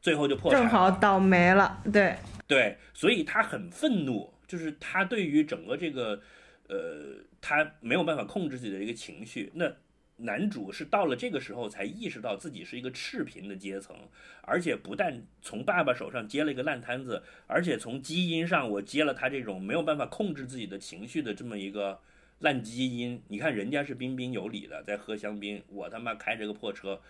[0.01, 0.71] 最后就破产正了。
[0.71, 2.17] 好倒霉了，对，
[2.53, 6.21] 对，所以他很愤怒，就是他对于整个这个，
[6.69, 9.51] 呃，他没有办法控制自己的一个情绪。
[9.55, 9.75] 那
[10.19, 13.97] 男主是到了这个时候才意识到自己是一个赤贫的阶层，
[14.43, 21.99] 而且不但从爸爸手上接了一个烂摊子，而且从基因上我接了他这种没有办法控制自己的情绪的这么一个
[22.41, 23.23] 烂基因。
[23.29, 27.01] 你看人家是彬彬有礼的在喝香槟，我他妈开着个破车，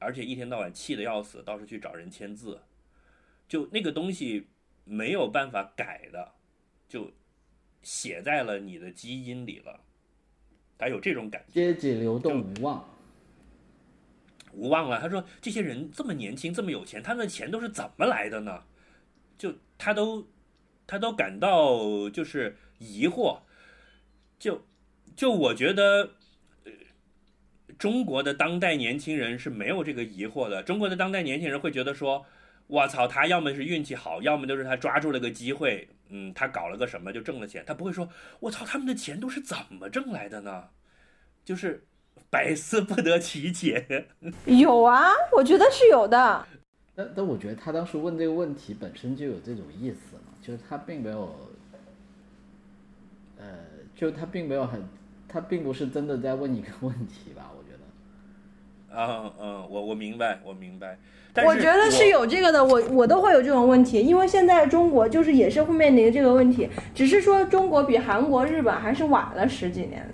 [0.00, 2.60] 而且一天到晚气得要死，到处去找人签字，
[3.46, 4.48] 就那个东西。
[4.88, 6.32] 没有办法改的，
[6.88, 7.12] 就
[7.82, 9.80] 写在了你的基因里了。
[10.78, 12.88] 他有这种感觉，阶级流动无望。
[14.52, 15.00] 无望了。
[15.00, 18.64] 他说这些人这么年轻，这么有钱，他们的钱都是怎么来的呢？
[19.36, 20.26] 就他都
[20.86, 23.40] 他都感到就是疑惑。
[24.38, 24.64] 就
[25.16, 26.14] 就我觉得，
[26.64, 26.72] 呃，
[27.76, 30.62] 中国的当代年轻人是没有这个疑惑的。
[30.62, 32.24] 中国的当代年轻人会觉得说，
[32.68, 37.64] 我操，他要么是运气好，要么就是他抓住了个机会，嗯，他搞了个什么就挣了钱。
[37.66, 38.08] 他不会说，
[38.40, 40.68] 我操，他们的钱都是怎么挣来的呢？
[41.44, 41.86] 就是
[42.28, 44.06] 百思不得其解。
[44.44, 45.02] 有啊，
[45.34, 46.46] 我觉得是有的。
[46.94, 51.34] 但但我觉得他当时问这个问题本身就有这种意思嘛，就是他并没有，
[53.38, 53.60] 呃，
[53.96, 54.86] 就他并没有很，
[55.26, 57.50] 他并不是真的在问一个问题吧？
[58.90, 59.14] 我觉得。
[59.14, 60.98] 嗯嗯，我我明白，我明白。
[61.32, 70.08] 但我觉得是有这个的，我我都会有这种问题，因为现在中国就是也是会面临这个问题，只是说中国比韩国、日本还是晚了十几年。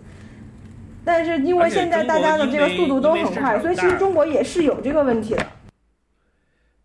[1.04, 5.46] 但是因为现在大家的这个速度都很快，所以其实中国也是有这个问题的。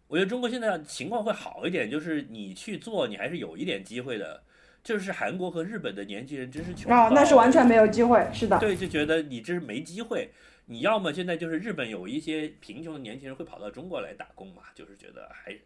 [0.08, 4.42] 我觉得中国现在情况会好一点，就是你去做，你还是有一点机会的。
[4.82, 8.58] 就是韩国和日本的年轻人真是穷啊，那是完全没有机会，是的。
[8.60, 10.32] 对，就觉得你这是没机会。
[10.72, 15.58] 你要么现在就是日本有一些贫穷的年轻人会跑到中国来打工嘛，就是觉得还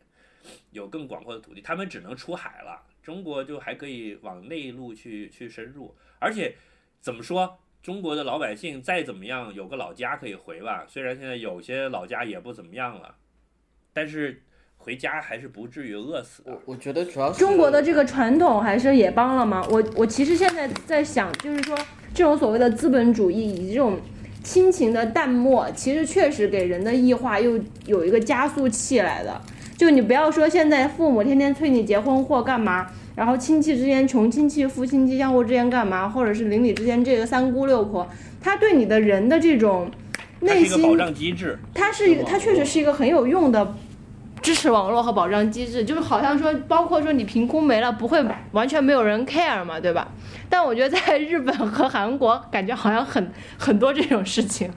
[0.71, 2.81] 有更广阔的土地，他们只能出海了。
[3.01, 6.55] 中国就还可以往内陆去去深入，而且
[7.01, 13.15] 怎么说，中国的老百姓再怎么样有个老家可以回吧，虽然现在有些老家也不怎么样了，
[13.91, 14.41] 但是。
[14.75, 16.43] 回家还是不至于饿死。
[16.45, 19.65] 我我觉得主要是中国的这个传统还是也帮了忙。
[19.71, 21.73] 我我其实现在在想，就是说
[22.13, 23.97] 这种所谓的资本主义以及这种
[24.43, 29.41] 亲情的淡漠，其实确实给人的异化又有一个加速器来的。
[29.77, 38.07] 就你不要说现在父母天天催你结婚或干嘛，然后亲戚之间穷亲戚富亲戚相互之间干嘛，或者是邻里之间这个三姑六婆，
[38.39, 39.89] 他对你的人的这种
[40.41, 43.75] 内心保障机制，它是一个，它确实是一个很有用的。
[44.43, 50.07] 支持网络和保障机制，就是好像说，包括说你凭空没了，不会完全没有人 care 嘛，对吧？
[50.49, 54.69] 但我觉得在日本和韩国，感觉好像很很多这种事情。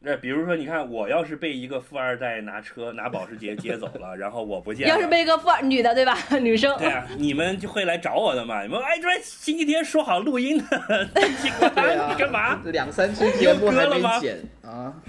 [0.00, 6.16] 那比如说，你看，我要是被一个富二代拿车拿保时捷接走了，然后我不见，要是被一个富二女的，对吧？
[6.40, 8.62] 女生，对啊，你们就会来找我的嘛？
[8.62, 12.60] 你们哎，这星期天说好录音的，你干嘛？
[12.66, 14.94] 两三期节目还没剪啊？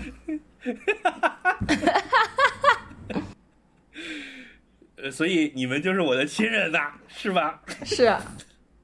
[5.02, 7.62] 呃，所以你们就是我的亲人呐，是吧？
[7.86, 8.12] 是。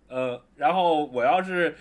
[0.10, 1.76] 呃，然后我要是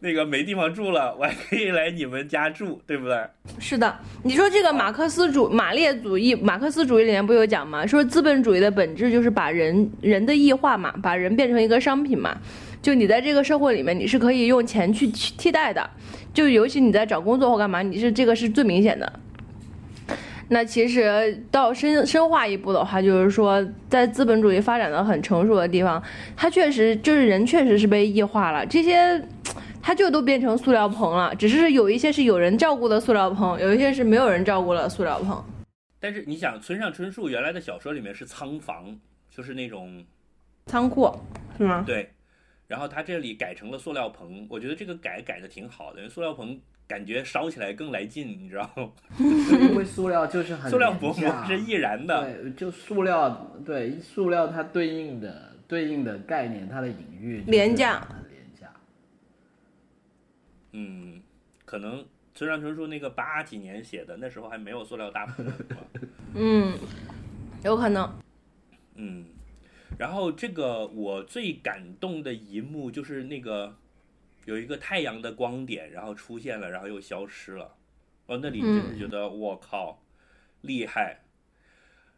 [0.00, 3.22] 那个没地方住了，我还可以来你们家住，对不对？
[3.58, 3.98] 是的。
[4.22, 7.86] 你说这个马克思主马列主义，马克思主义里面不有讲吗？
[7.86, 12.38] 说资本主义的本质就是把人人的异化嘛，把人变成一个商品嘛。
[12.80, 15.90] 就你在这个社会里面，你是可以用钱去替代的。
[16.32, 19.20] 就尤其你在找工作或干嘛，你是这个是最明显的。
[20.48, 26.02] 那其实到深深化一步的话，就是说，在资本主义发展的很成熟的地方，
[26.36, 29.20] 它确实就是人确实是被异化了，这些，
[29.82, 31.34] 它就都变成塑料棚了。
[31.34, 35.44] 只是有一些是有人照顾的塑料棚，有一些是没有人照顾的塑料棚。
[35.98, 38.96] 但是你想，村上春树原来的小说里面是仓房，
[39.30, 40.04] 就是那种
[40.66, 41.10] 仓库，
[41.58, 41.82] 是吗？
[41.86, 42.08] 对。
[42.66, 46.60] 然后他这里改成了塑料棚，我觉得这个改改的挺好的，因为塑料棚。
[46.88, 48.92] 感觉烧起来更来劲，你知道吗？
[49.18, 53.28] 因为塑料就是很塑料薄膜是易燃的，对，就塑料，
[53.64, 58.72] 对，塑料它对应的对应的概念，它的隐喻廉价，廉价。
[60.70, 61.20] 嗯，
[61.64, 62.06] 可能
[62.36, 65.44] 村上春树那个八几年写的，那时候还没有塑料大棚。
[66.36, 66.72] 嗯，
[67.64, 68.08] 有可能。
[68.94, 69.24] 嗯，
[69.98, 73.76] 然后这个我最感动的一幕就是那个。
[74.44, 77.74] 有一个太阳的光点，然后出现了，然后又消失了。
[78.26, 80.00] 哦，那里真是觉得我靠，
[80.60, 81.22] 厉害！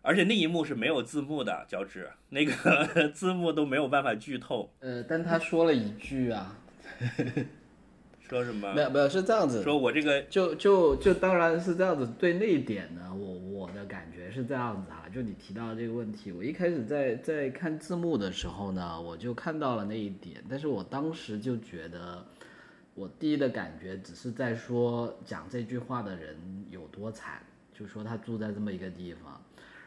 [0.03, 4.71] 而且那一幕是没有字幕的，脚趾那个 字幕都没有办法剧透。
[4.81, 6.59] 呃，但他说了一句啊。
[8.29, 8.75] 说什么？
[8.75, 9.63] 没有没有，是这样子。
[9.63, 12.07] 说我这个就就就当然是这样子。
[12.19, 15.07] 对那一点呢，我我的感觉是这样子啊。
[15.13, 20.43] 就你提到这个问题，我一开始在在看字幕的时候呢，我就看到了那一点。
[20.49, 22.25] 但是我当时就觉得，
[22.95, 26.37] 我第一的感觉只是在说讲这句话的人
[26.71, 29.41] 有多惨，就说他住在这么一个地方。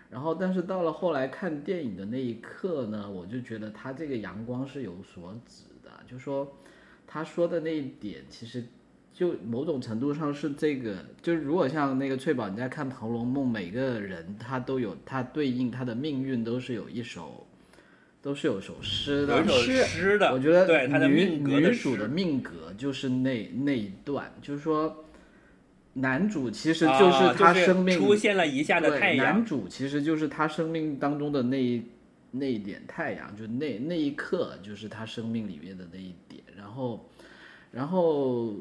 [0.09, 6.51] 然后，但是到了后来看电影的那一刻呢，我就觉得他这个阳光是有所指的，就说。
[7.13, 8.63] 他说的那一点，其实
[9.13, 17.45] 就某种程度上是这个，就是如果像那个翠宝，你在看《红楼梦》，每个人他都有他对应他的命运，都是有一首，
[18.21, 19.37] 都是有首诗的。
[19.37, 20.65] 有首诗的，我觉得。
[20.65, 25.05] 对，女女主的命格就是那那一段，就是说，
[25.93, 31.83] 男主其实就是啊他生命、出现了一下的对太阳男，主其实就是他生命当中的那一
[32.31, 36.41] 那一点太阳，就那那一刻就是他生命里面的那一点。
[36.55, 37.09] 然后，
[37.71, 38.55] 然后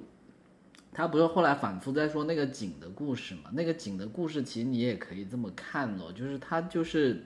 [0.92, 3.50] 他不是后来反复在说那个井的故事嘛？
[3.52, 7.22] 那个井的故事其实你也可以这么看咯，就是他就是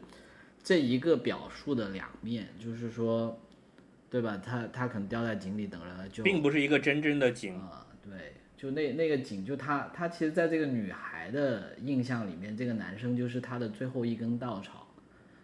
[0.62, 3.38] 这一个表述的两面，就是说，
[4.10, 4.36] 对吧？
[4.36, 7.58] 他他可能掉在井里等人了，就并不是一个真正的井。
[7.58, 14.86] 啊，对，就那那个井，就他他其实在这个女孩的印象里面，这个男生就是他的最后一根稻草，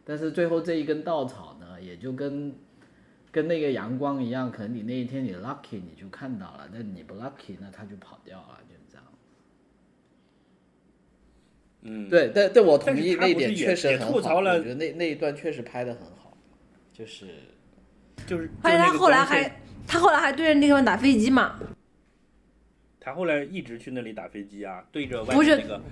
[0.04, 2.54] 但是最后这一根稻草呢，也就跟
[3.32, 9.04] 跟那个阳光一样，可能你那一天你 lucky 你就看到了，但你不 lucky 那他就跑掉了，就是这样。
[11.82, 16.36] 嗯，对，但但我同意那一点确实很好，吐槽了我觉得那那一段确实拍的很好，
[16.92, 17.26] 就是
[18.26, 21.58] 就是而且他后来还他后来还对着那个地方打飞机嘛，
[22.98, 25.82] 他后来一直去那里打飞机啊，对着外不是面那个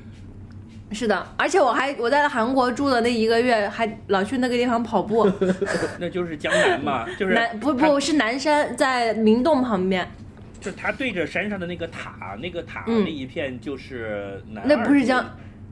[0.91, 5.30] 是的，而且我还我在韩国住的那一个月，还老去那个地方跑步。
[6.01, 10.11] 那就是江南嘛，就是南不不是南山，在明洞旁边，
[10.61, 15.24] 就他对着山上的那个塔，那个塔嗯那一片就是南那不是江，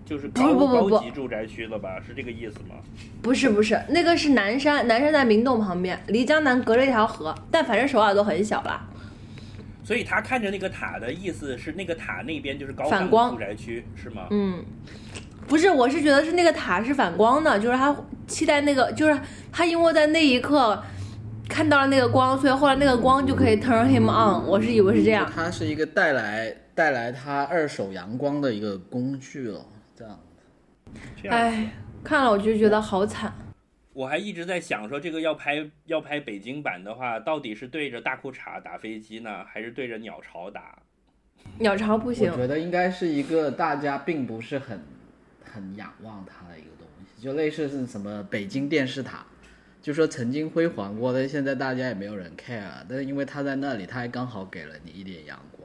[0.04, 1.98] 就是不高不不不高级住宅区了吧？
[2.06, 2.76] 是这个意思吗？
[3.22, 8.86] 不是不是，那个是南山，南山在明洞旁边，离江南隔着一条河，但反正首尔都很小啦。
[9.86, 14.26] 所以他看着那个塔的意思是那个塔那边就是高反光住宅区是吗？
[14.30, 14.64] 嗯，
[15.46, 19.16] 不是，我是觉得是那个塔是反光的，就是他期待那个，就是
[19.52, 20.82] 他因为在那一刻
[21.48, 24.44] 看到了那个光，所以后来那个光就可以 turn him on。
[24.44, 25.30] 我是以为是这样。
[25.32, 29.64] 它是一个带来带来他二手阳光的一个工具了，
[29.94, 30.18] 这样。
[31.22, 31.70] 这样哎，
[32.02, 33.32] 看了我就觉得好惨。
[33.96, 40.78] 我还一直在想说，这个要拍要拍北京版的话，到底是对着大裤衩打飞机呢，还是对着鸟巢打？
[41.58, 44.78] 鸟巢不行我，觉得应该是一个大家并不是很
[45.42, 49.24] 很仰望它的一个东西，就类似是什么北京电视塔，
[49.80, 52.84] 就说曾经辉煌过，但现在大家也没有人 care。
[52.86, 55.55] 但是因为它在那里，它还刚好给了你一点阳光。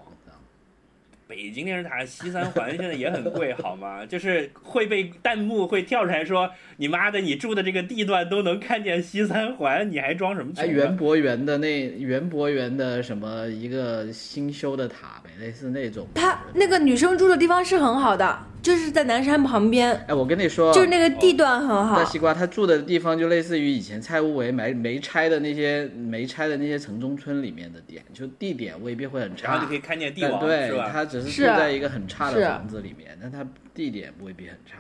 [1.31, 4.03] 北京电视塔西三环现在也很贵，好吗？
[4.05, 16.05] 就是会被弹幕会跳出来说：“你妈的，你住的这个地段都能看见西三环，你还装什么穷哎，啊？”园博园的那园博园的什么一个新修的塔呗，类似那种。
[16.15, 22.05] 他那个女生住的地方是很好的，就是在南山旁边，哎，我跟你说，就是那个地段很好大。
[22.05, 30.69] 西瓜他住的地方就类似于以前蔡屋围没没拆的那些没拆的那些城中村里面的点，就地点未必会很差然后就可以，看见帝王，对？
[30.91, 34.77] 他只是住在一个很差的房子里面，但他地点未必很差。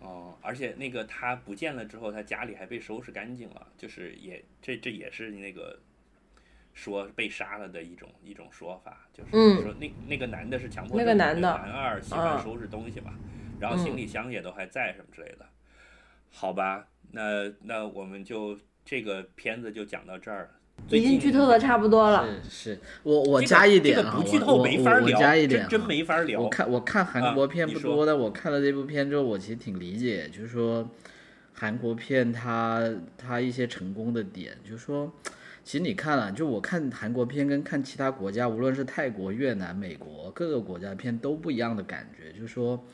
[0.00, 5.78] 哦，而且那个他不见了之后，他家里还被收拾干净了，就是也这这也是那个
[6.74, 13.14] 说被杀了的一种一种说法，就是嗯说那那个男的是强迫那个症男的男二喜欢嗯收拾东西嘛，
[13.58, 15.46] 然后行李箱也都还在什么之类的，
[16.30, 20.50] 好吧，那那我们就这个片子就讲到这儿。
[20.90, 22.26] 已经剧透的差不多了。
[22.42, 26.40] 是是，我我加一点啊，这个不剧透我我我没法聊，加一点啊，真真没法聊。
[26.40, 30.90] 我看我看韩国片不多，但我看了这部片之后，我其实挺理解，就是说
[31.52, 35.12] 韩国片它它一些成功的点，就是说，
[35.64, 42.84] 其实你看了，就我看韩国片跟看其他国家，无论是泰国、越南、美国各个国家的片都不一样的感觉，就是说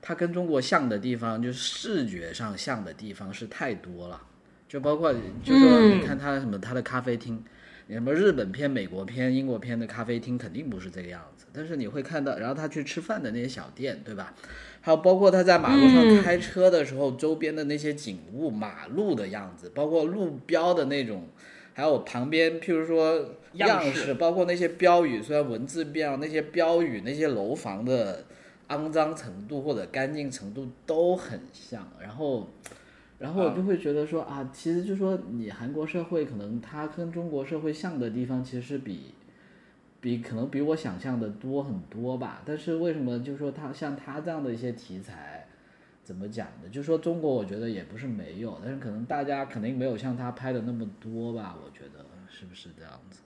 [0.00, 4.22] 它跟中国像的地方，就是视觉上像的地方是太多了，
[4.68, 7.42] 就包括就说嗯你看它什么它的咖啡厅。
[7.88, 14.32] 你什么日本片、美国片、英国片的咖啡厅肯定不是这个样子，但是你会看到，然后他去吃饭的那些小店，对吧？
[14.80, 21.28] 还有包括他在马路上嗯开车的时候，周边的那些景物、马路的样子，包括路标的那种，
[21.74, 23.18] 还有旁边，譬如说
[23.54, 28.24] 样样式包括那些标语，虽然文字变了，那些标语、那些楼房的
[28.68, 32.48] 肮脏程度或者干净程度都很像，然后。
[33.18, 39.14] 然后我就会觉得说啊，其实就说你韩国社会可能它跟中国社会像的地方，其实是比
[40.00, 42.42] 比可能比我想象的多很多吧。
[42.44, 45.31] 但是为什么就说它像它这样的一些题材，
[46.02, 46.68] 怎么讲的？
[46.68, 51.56] 就说中国我觉得也不是没有，但是可能大家肯定没有像他拍的那么多吧。
[51.64, 53.20] 我觉得是不是这样子？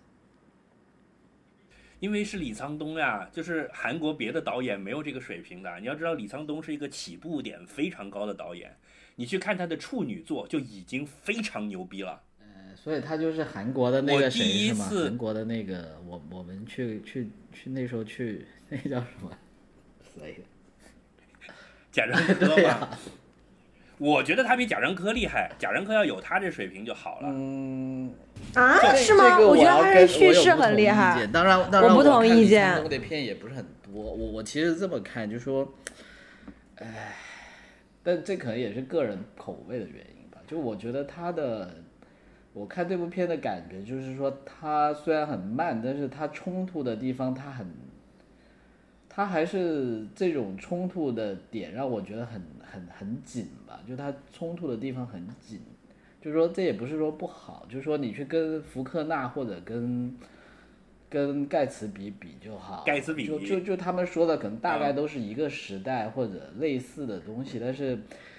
[1.98, 5.80] 因为是李沧东呀，就是韩国别的导演没有这个水平的。
[5.80, 8.76] 你要知道，李沧东是一个起步点非常高的导演，
[9.16, 12.22] 你去看他的处女作就已经非常牛逼了。
[12.40, 14.84] 呃所以他就是韩国的那个谁第一是吗？
[14.86, 19.32] 次韩国的那个我我们去去去那时候去 那叫什么
[20.14, 20.44] 谁？
[21.96, 22.88] 贾樟柯对呀、嘛，
[23.96, 25.50] 我觉得他比贾樟柯厉害。
[25.58, 27.28] 贾樟柯要有他这水平就好了。
[27.32, 28.12] 嗯，
[28.52, 29.38] 啊，是吗？
[29.40, 31.26] 我觉得他是叙事很厉害。
[31.28, 35.66] 当然，当然我不同意见沧东的片也不是很多我我其实这么看，就说，
[36.74, 37.16] 哎，
[38.02, 40.36] 但这可能也是个人口味的原因吧。
[40.46, 41.76] 就我觉得他的，
[42.52, 47.66] 我看这部片的感觉就是说，他虽然很慢，但是他冲突的地方他很，
[49.16, 53.80] 他还是这种冲突的点让我觉得很很很紧吧。
[53.88, 55.60] 就他冲突的地方很紧，
[56.20, 60.14] 就是说这也不是说不好，就是说你去跟福克纳或者跟。
[61.08, 67.96] 跟盖茨比比就好，盖茨比就就就他们说的可能大概都是一个时代或者类似的东西，但是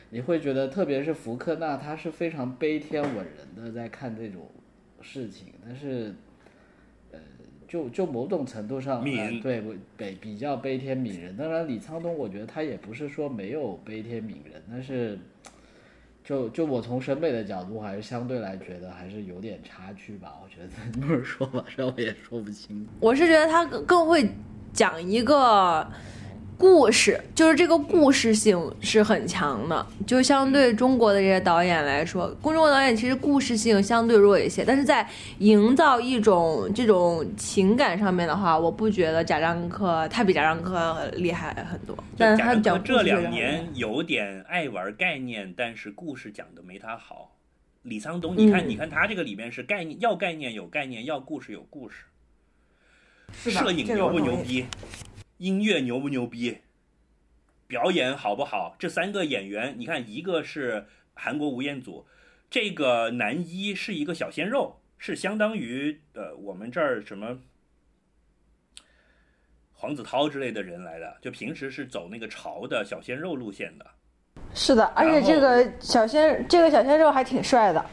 [0.10, 4.52] 你会觉得，特别是福克纳，他是非常悲天悯人的在看这种
[5.00, 6.27] 事情，但是呃，
[7.68, 9.62] 就就某种程度上，悯对
[9.98, 11.36] 比比较悲天悯人。
[11.36, 15.20] 当然，李沧东我觉得他也不是说没有悲天悯人，但是。
[16.24, 20.34] 就就我从审美的角度，还是相对来觉得还是有点差距吧。
[20.44, 22.86] 我觉得 这么说吧，这我也说不清。
[23.00, 24.30] 我是觉得他更更会
[24.74, 25.90] 讲一个
[26.58, 29.86] 故事，就是这个故事性是很强的。
[30.08, 35.08] 就相对中国的这些导演来说，中国导演其实故事性相对弱一些，但是在
[35.38, 41.96] 营造一种这种情感上面的话，我不觉得贾樟柯他比贾樟柯厉害很多。
[42.18, 47.36] 但是他贾樟柯这两年有点爱玩概念，但是故事讲的没他好。
[47.84, 51.98] 李沧东，你看，嗯你看他这个里面是概念，要概念有概念，要故事有故事。
[53.32, 54.66] 摄影牛不牛逼？
[55.38, 56.58] 音乐牛不牛逼？
[57.68, 58.76] 表演好不好？
[58.80, 62.06] 这三个演员，你看，一个是韩国吴彦祖，
[62.50, 67.38] 这个男一是一个小鲜肉，是相当于呃我们这儿什么
[69.74, 73.86] 黄子韬之类的人来的，就平时是走那个潮的小鲜肉路线的。
[74.54, 77.86] 是的，而且这个小鲜这个小鲜肉还挺帅的。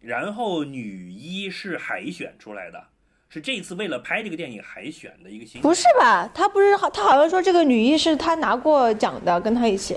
[0.00, 2.86] 然后女一是海选出来的，
[3.28, 5.60] 是这次为了拍这个电影海选的一个新。
[5.60, 6.28] 不是吧？
[6.32, 9.96] 他不是他好像说这个女一是他拿过奖的，跟他一起，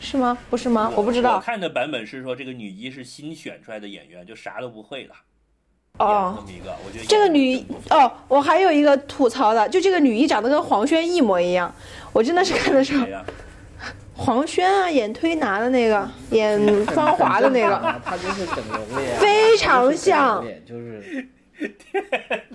[0.00, 0.36] 是吗？
[0.50, 0.92] 不是吗？
[0.96, 1.40] 我不知道我道。
[1.40, 5.14] 看的版本是说这个女一是新选出来的演员，就啥都不会的。
[5.94, 11.72] 演这哦，么一个，我觉得这个女哦，我还有一个吐槽的，就这个女一长得跟黄轩一模一样，
[12.12, 13.24] 我真的是看的时候谁，呀
[14.16, 21.28] 黄轩啊，演推拿的那个，演 芳华的那个，啊，他就是整容脸，非常像就是
[21.68, 22.48] 整容脸，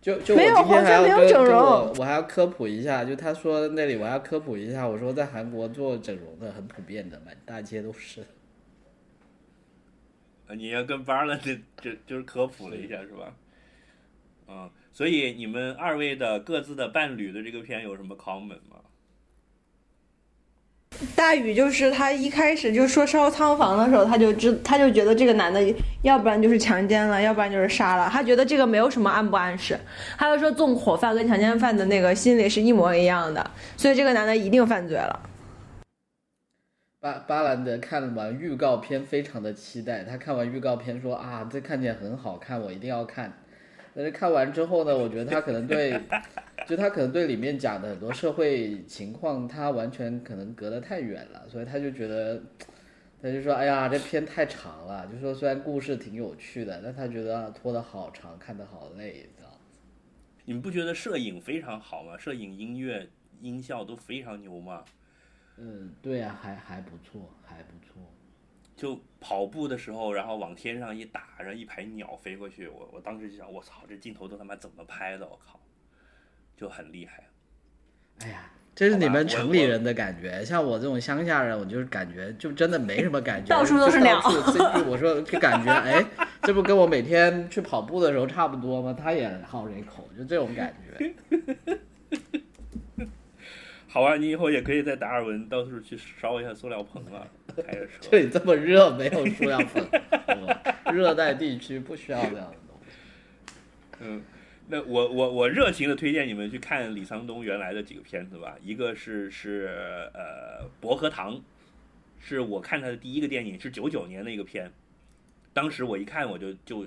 [0.00, 0.18] 就。
[0.18, 8.22] 就就我没有今天还要黄轩没有跟跟整容我我还要科普一下，就他说那里我还要科普一下，我说在韩国做整容的很普遍的，满大街都是。
[10.46, 13.34] 呃你要跟班了，这这就是科普了一下是吧？
[14.46, 18.83] 嗯，所以你们二位的各自的伴侣的这个片有什么 common 吗？
[21.16, 25.60] 大宇就是他一开始就说烧仓房的时候，他就知他就觉得这个男的
[26.02, 28.08] 要不然就是强奸了，要不然就是杀了。
[28.10, 29.78] 他觉得这个没有什么暗不暗示，
[30.16, 35.20] 他就说纵火犯跟强奸犯的那个心理是一模一样的，所以这个男的一定犯罪了。
[37.00, 40.04] 巴巴兰德看完预告片，非常的期待。
[40.04, 43.30] 他看完预告片说啊，这看起来很好看，我一定要看。
[43.94, 46.00] 但是看完之后呢，我觉得他可能对，
[46.66, 52.42] 就他可能对里面讲的很多社会情况，他完全可能隔得太远了，所以他就觉得，
[53.20, 55.06] 他就说，哎呀，这片太长了。
[55.06, 59.52] 就说虽然故事挺有趣的，但他觉得啊拖得好长，看得好累，这样。
[60.44, 62.16] 你们不觉得摄影非常好吗？
[62.18, 63.08] 摄影、音乐、
[63.40, 64.84] 音效都非常牛吗？
[65.56, 68.02] 嗯，对呀、还还不错，还不错。
[68.76, 75.24] 就跑步的时候，然后往天上一打，然后一排鸟飞过去，我我当时就想，我操，这镜头都他妈怎么拍的？
[75.26, 75.60] 我靠，
[76.56, 77.24] 就很厉害。
[78.20, 84.20] 哎呀，这是你们城里人的感觉，像我这种乡下人，我就是感觉就真的没什么感觉，到处都是就鸟
[84.86, 86.04] 我说就感觉，哎，
[86.42, 88.96] 这不跟我每天去跑步的时候差不多吗？
[88.98, 91.14] 他也好这口，就这种感觉。
[93.88, 97.92] 好啊，你以后也可以在达尔文到处去烧一下塑料棚了，开着车。
[98.10, 99.86] 这里这么热，没有塑料棚，
[100.92, 102.90] 热带地区不需要这样的东西。
[104.00, 104.20] 嗯，
[104.66, 109.68] 那我我我热情的推荐你们去看李沧东原来的几个片子吧，一个是是
[110.14, 111.36] 呃《薄荷糖》，
[112.18, 114.72] 是我看他的第一个电影，是九九年的一个片，
[115.52, 116.86] 当时我一看我就就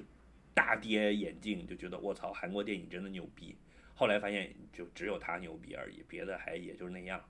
[0.56, 3.56] 大跌眼镜，就觉得我操，韩国电影真的牛逼。
[3.94, 7.24] 后来发现就只有他牛逼而已，别的还也就是那样。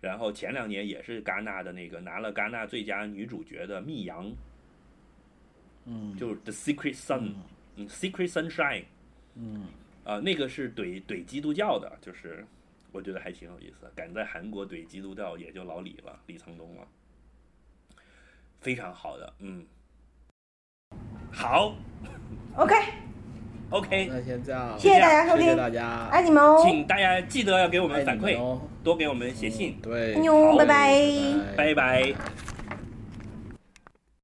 [0.00, 4.26] 然后前两年也是戛纳的那个拿了戛纳最佳女主角的《密阳》，
[5.84, 7.20] 嗯，就是《The Secret Sun》，
[7.76, 8.80] 嗯，《Secret Sunshine》。
[9.34, 9.66] 嗯，
[10.04, 12.44] 啊、那个是怼怼基督教的，就是
[12.90, 13.92] 我觉得还挺有意思的。
[13.94, 16.86] 敢在韩国怼基督教，也就老李了，李沧东了，
[18.60, 19.64] 非常好的，嗯，
[21.32, 21.74] 好
[22.56, 30.66] ，OK，OK，那先这样，谢谢大家收听谢谢大家，爱你们哦，请大家记得要给我们反馈，哦，多给我们写信，对，妞，拜。
[31.56, 32.51] 拜拜拜。